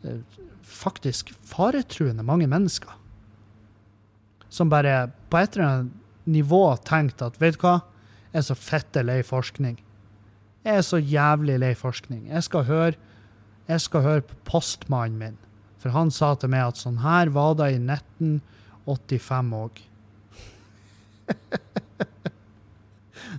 [0.06, 0.22] eh,
[0.64, 2.94] faktisk faretruende mange mennesker.
[4.50, 7.80] Som bare på et eller annet nivå tenkte at vet du hva,
[8.30, 9.78] jeg er så fette lei forskning.
[10.66, 12.28] Jeg er så jævlig lei forskning.
[12.30, 12.98] Jeg skal høre,
[13.70, 15.38] jeg skal høre på postmannen min.
[15.80, 19.80] For han sa til meg at sånn her var det i 1985 òg.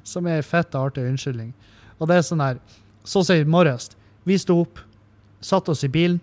[0.05, 1.53] Som er en fett artig unnskyldning.
[1.99, 2.61] Og det er sånn her
[3.05, 3.91] Så sier morges.
[4.29, 4.79] Vi sto opp,
[5.41, 6.19] satte oss i bilen,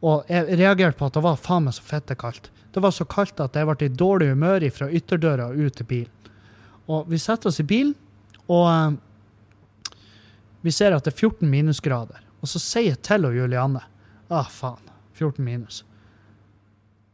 [0.00, 2.48] og jeg reagerte på at det var faen meg så fette kaldt.
[2.72, 5.88] Det var så kaldt at jeg ble i dårlig humør fra ytterdøra og ut til
[5.90, 6.30] bilen.
[6.88, 7.92] Og vi setter oss i bilen,
[8.48, 9.98] og eh,
[10.64, 12.24] vi ser at det er 14 minusgrader.
[12.40, 13.84] Og så sier jeg til og Julianne
[14.30, 14.86] Ah, faen.
[15.18, 15.84] 14 minus.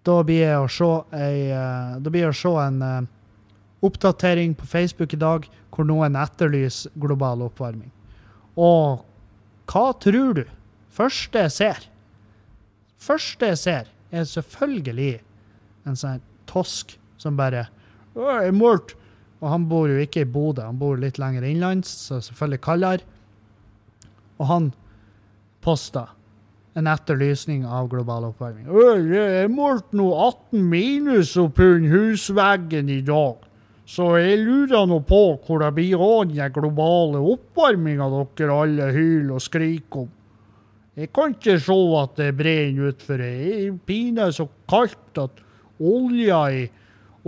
[0.05, 3.07] Da blir jeg å se, ei, eh, da blir jeg å se en eh,
[3.87, 7.91] oppdatering på Facebook i dag hvor noen etterlyser global oppvarming.
[8.57, 9.03] Og
[9.70, 10.45] hva tror du?
[10.97, 11.87] Første jeg ser
[13.07, 15.18] Første jeg ser, er selvfølgelig
[15.87, 17.66] en sånn tosk som bare
[18.16, 18.95] er målt.
[19.43, 23.05] Og han bor jo ikke i Bodø, han bor litt lenger innlands, så selvfølgelig kaldere.
[24.41, 24.70] Og han
[25.64, 26.07] posta
[26.76, 28.66] en etterlysning av global oppvarming.
[28.68, 33.46] «Øy, Jeg målte nå 18 minus oppunder husveggen i dag.
[33.87, 39.37] Så jeg lurer nå på hvor det blir av den globale oppvarminga dere alle hyler
[39.37, 40.09] og skriker om.
[40.97, 43.20] Jeg kan ikke se at det brenner utfor.
[43.20, 45.43] Det er pinadø så kaldt at
[45.78, 46.64] olja i,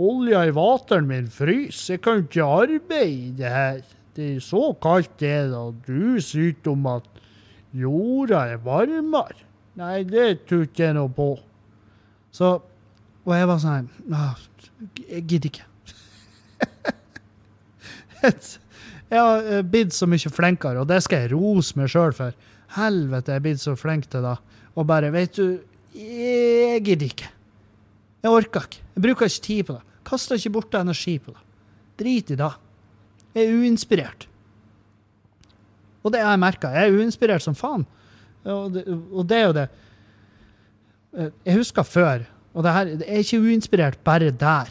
[0.01, 1.95] olja i vateren min fryser.
[1.95, 3.79] Jeg kan ikke arbeide i det her.
[4.17, 7.07] Det er så kaldt det er og du syter om at
[7.77, 9.45] jorda er varmere.
[9.79, 11.29] Nei, det tror ikke jeg noe på.
[12.35, 12.55] Så,
[13.23, 14.33] og jeg var sånn «Ah,
[15.05, 15.68] Jeg gidder ikke.
[18.23, 22.35] Jeg har eh, blitt så mye flinkere, og det skal jeg rose meg sjøl for.
[22.75, 24.35] Helvete, jeg er blitt så flink til det.
[24.77, 25.59] Og bare, vet du,
[25.97, 27.29] jeg gidder ikke.
[28.23, 28.81] Jeg orker ikke.
[28.95, 29.83] Jeg bruker ikke tid på det.
[30.09, 31.43] Kaster ikke bort energi på det.
[31.99, 32.51] Drit i det.
[33.35, 34.25] Jeg er uinspirert.
[36.03, 36.71] Og det har jeg merka.
[36.75, 37.85] Jeg er uinspirert som faen.
[38.47, 39.67] Og det, og det er jo det
[41.17, 44.69] Eh, Jeg husker før, og det her jeg er ikke uinspirert bare der.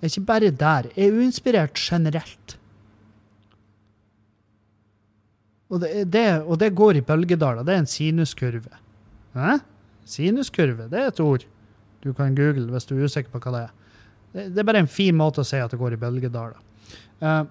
[0.00, 0.88] Jeg er ikke bare der.
[0.96, 2.55] Jeg er uinspirert generelt.
[5.70, 7.66] Og det, det, og det går i bølgedaler.
[7.66, 8.80] Det er en sinuskurve.
[9.34, 9.58] Hæ?
[10.06, 11.46] Sinuskurve, det er et ord
[12.04, 13.74] du kan google hvis du er usikker på hva det er.
[14.36, 16.58] Det, er bare en fin måte å si at det går i bølgedaler.
[17.22, 17.48] Uh,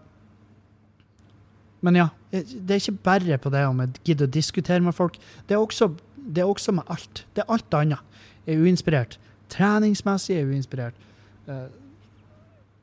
[1.85, 5.17] men ja, det er ikke bare på det om jeg gidder å diskutere med folk.
[5.49, 7.25] Det er også, det er også med alt.
[7.33, 8.21] Det er alt annet.
[8.45, 9.17] Jeg er uinspirert.
[9.53, 11.03] Treningsmessig er jeg uinspirert.
[11.49, 11.67] Uh,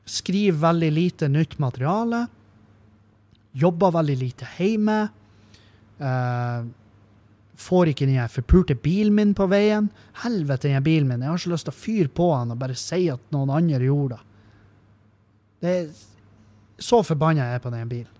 [0.05, 2.25] skriver veldig lite nytt materiale.
[3.59, 5.01] Jobber veldig lite hjemme.
[5.99, 6.63] Eh,
[7.63, 9.89] får ikke den forpulte bilen min på veien.
[10.23, 11.21] Helvete, den bilen min.
[11.21, 13.83] Jeg har så lyst til å fyre på han og bare si at noen andre
[13.85, 14.29] gjorde det.
[15.63, 15.85] Det er
[16.83, 18.11] så forbanna jeg er på den bilen.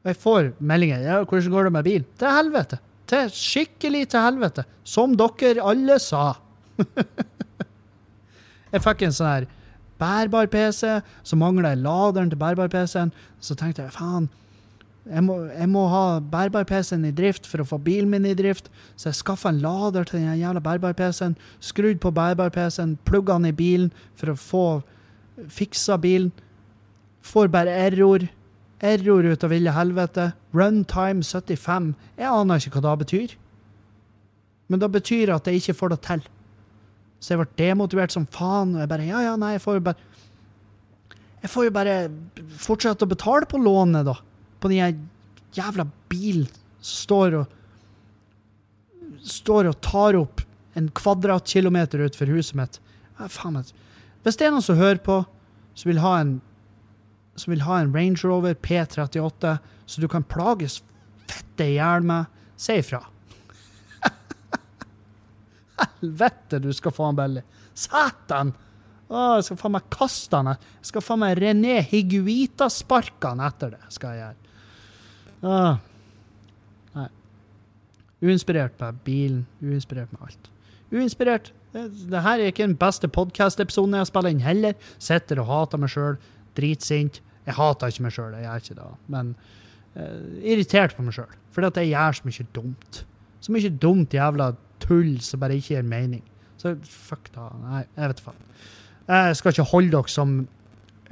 [0.00, 1.00] Og jeg får meldinger.
[1.00, 2.78] Ja, 'Hvordan går det med bilen?' Til helvete.
[3.06, 4.64] Til skikkelig til helvete.
[4.84, 6.34] Som dere alle sa.
[8.72, 9.46] jeg fikk en sånn her
[10.00, 13.12] bærbar PC, så mangla jeg laderen til bærbar-PC-en.
[13.40, 14.30] Så tenkte jeg faen,
[15.08, 18.68] jeg må, jeg må ha bærbar-PC-en i drift for å få bilen min i drift.
[19.00, 23.56] Så jeg skaffa en lader til den jævla bærbar-PC-en, skrudd på bærbar-PC-en, plugga den i
[23.56, 23.88] bilen
[24.20, 24.64] for å få
[25.48, 26.30] fiksa bilen.
[27.24, 28.28] Får bare error.
[28.80, 30.30] Error ut av ville helvete.
[30.56, 31.94] Runtime 75.
[32.20, 33.34] Jeg aner ikke hva det betyr.
[34.70, 36.24] Men det betyr at jeg ikke får det til.
[37.20, 38.76] Så jeg ble demotivert som faen.
[38.76, 40.08] Og jeg bare Ja, ja, nei, jeg får jo bare
[41.40, 41.94] Jeg får jo bare
[42.60, 44.18] fortsette å betale på lånet, da.
[44.60, 45.08] På den
[45.56, 46.48] jævla bilen
[46.80, 47.56] som står og
[49.20, 50.40] Står og tar opp
[50.78, 52.78] en kvadratkilometer utenfor huset mitt.
[53.18, 53.72] Ja, faen meg.
[54.24, 55.18] Hvis det er noen som hører på,
[55.76, 56.38] som vil ha en
[57.40, 60.80] som vil ha en Range Rover P38, så du kan plages
[61.30, 62.28] fette i hjel med,
[62.60, 63.00] si ifra.
[65.80, 67.44] Helvete, du skal få billig.
[67.74, 68.52] Satan!
[69.10, 70.52] Å, jeg skal faen meg kaste han.
[70.54, 73.82] Jeg skal faen meg René Higuita-sparke han etter det.
[73.90, 74.39] skal jeg gjøre.
[75.42, 75.78] Åh.
[76.96, 77.06] Nei.
[78.22, 80.50] Uinspirert med bilen, uinspirert med alt.
[80.92, 81.52] Uinspirert.
[81.72, 84.74] Det her er ikke den beste podkast-episoden jeg spiller inn heller.
[84.98, 86.18] Sitter og hater meg sjøl.
[86.58, 87.20] Dritsint.
[87.46, 88.88] Jeg hater ikke meg sjøl, jeg gjør ikke det.
[89.14, 89.30] Men
[89.94, 91.38] uh, irritert på meg sjøl.
[91.54, 93.00] Fordi at jeg gjør så mye dumt.
[93.40, 94.50] Så mye dumt jævla
[94.82, 96.24] tull som bare ikke gir mening.
[96.60, 97.48] Så fuck da.
[97.62, 98.46] Nei, jeg vet faen.
[99.10, 100.34] Jeg skal ikke holde dere som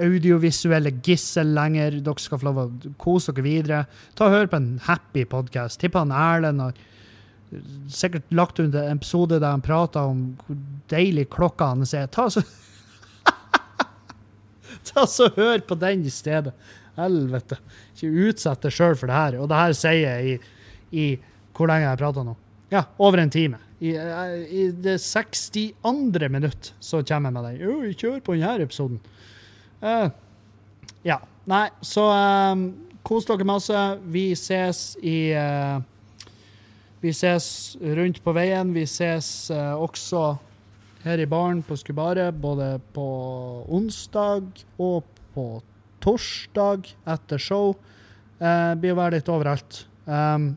[0.03, 1.99] audiovisuelle gissel lenger.
[2.05, 2.69] Dere skal få lov å
[3.01, 3.81] kose dere videre.
[4.19, 5.81] Ta og Hør på en happy podkast.
[5.83, 6.79] Tipper han Erlend har
[7.89, 10.59] sikkert lagt ut en episode der han prater om hvor
[10.93, 12.09] deilig klokka hans er.
[12.13, 12.45] Ta så
[14.89, 16.55] Ta så Hør på den i stedet.
[16.99, 17.59] Helvete.
[17.95, 19.39] Ikke utsett deg sjøl for det her.
[19.43, 20.37] Og det her sier jeg i,
[20.91, 21.07] i
[21.57, 22.37] Hvor lenge har jeg prata nå?
[22.71, 23.59] Ja, over en time.
[23.79, 26.29] I, I, det 62.
[26.31, 27.95] minutt så kommer jeg med den.
[27.95, 28.99] Kjør på denne episoden.
[29.81, 30.11] Eh,
[31.03, 31.21] ja.
[31.49, 32.05] Nei, så
[32.53, 32.65] um,
[33.07, 33.85] kos dere masse.
[34.13, 35.79] Vi ses i uh,
[37.01, 38.75] Vi ses rundt på veien.
[38.75, 40.35] Vi ses uh, også
[41.05, 43.07] her i baren på Skubaret, både på
[43.71, 45.47] onsdag og på
[46.03, 47.77] torsdag etter show.
[48.43, 49.85] Uh, blir å være litt overalt.
[50.05, 50.57] Um,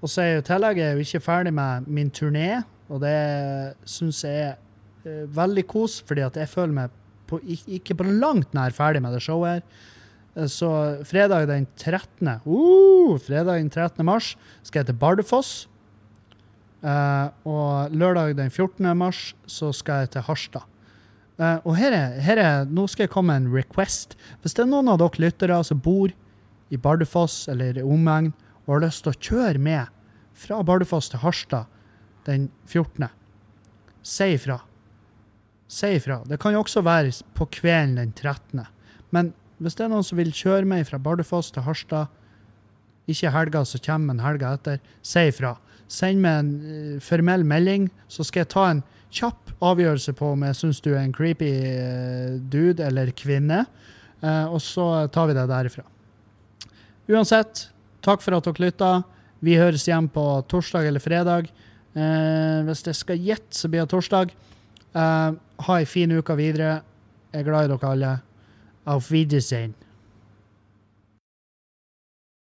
[0.00, 3.18] og så er jo tillegg er jeg jo ikke ferdig med min turné, og det
[3.88, 6.97] syns jeg er veldig kos, fordi at jeg føler meg
[7.28, 9.86] på, ikke på langt nær ferdig med det showet her.
[10.36, 10.70] Eh, Så
[11.04, 12.40] fredag den 13.
[12.46, 14.04] Uh, fredag den 13.
[14.06, 15.68] mars skal jeg til Bardufoss.
[16.78, 18.86] Uh, og lørdag den 14.
[18.96, 20.66] mars så skal jeg til Harstad.
[21.38, 24.16] Uh, og her er, her er, nå skal jeg komme med en request.
[24.42, 26.14] Hvis det er noen av dere lyttere som bor
[26.70, 28.32] i Bardufoss eller i omegn
[28.66, 29.94] og har lyst til å kjøre med
[30.38, 31.66] fra Bardufoss til Harstad
[32.28, 33.08] den 14.,
[34.04, 34.60] si ifra.
[35.68, 36.22] Si ifra.
[36.24, 38.64] Det kan jo også være på kvelden den 13.
[39.12, 42.08] Men hvis det er noen som vil kjøre meg fra Bardufoss til Harstad,
[43.08, 45.54] ikke helga som kommer, men helga etter, si ifra.
[45.88, 48.82] Send meg en eh, formell melding, så skal jeg ta en
[49.14, 53.62] kjapp avgjørelse på om jeg syns du er en creepy eh, dude eller kvinne,
[54.20, 55.86] eh, og så tar vi det derifra.
[57.08, 57.68] Uansett,
[58.04, 58.92] takk for at dere lytta.
[59.44, 61.48] Vi høres igjen på torsdag eller fredag.
[62.68, 64.34] Hvis jeg skal gjette, så blir det torsdag.
[64.92, 65.30] Eh,
[65.66, 66.82] ha ei fin uke videre.
[67.32, 68.14] Jeg er glad i dere alle.
[68.86, 69.74] Auf Wiedersehen.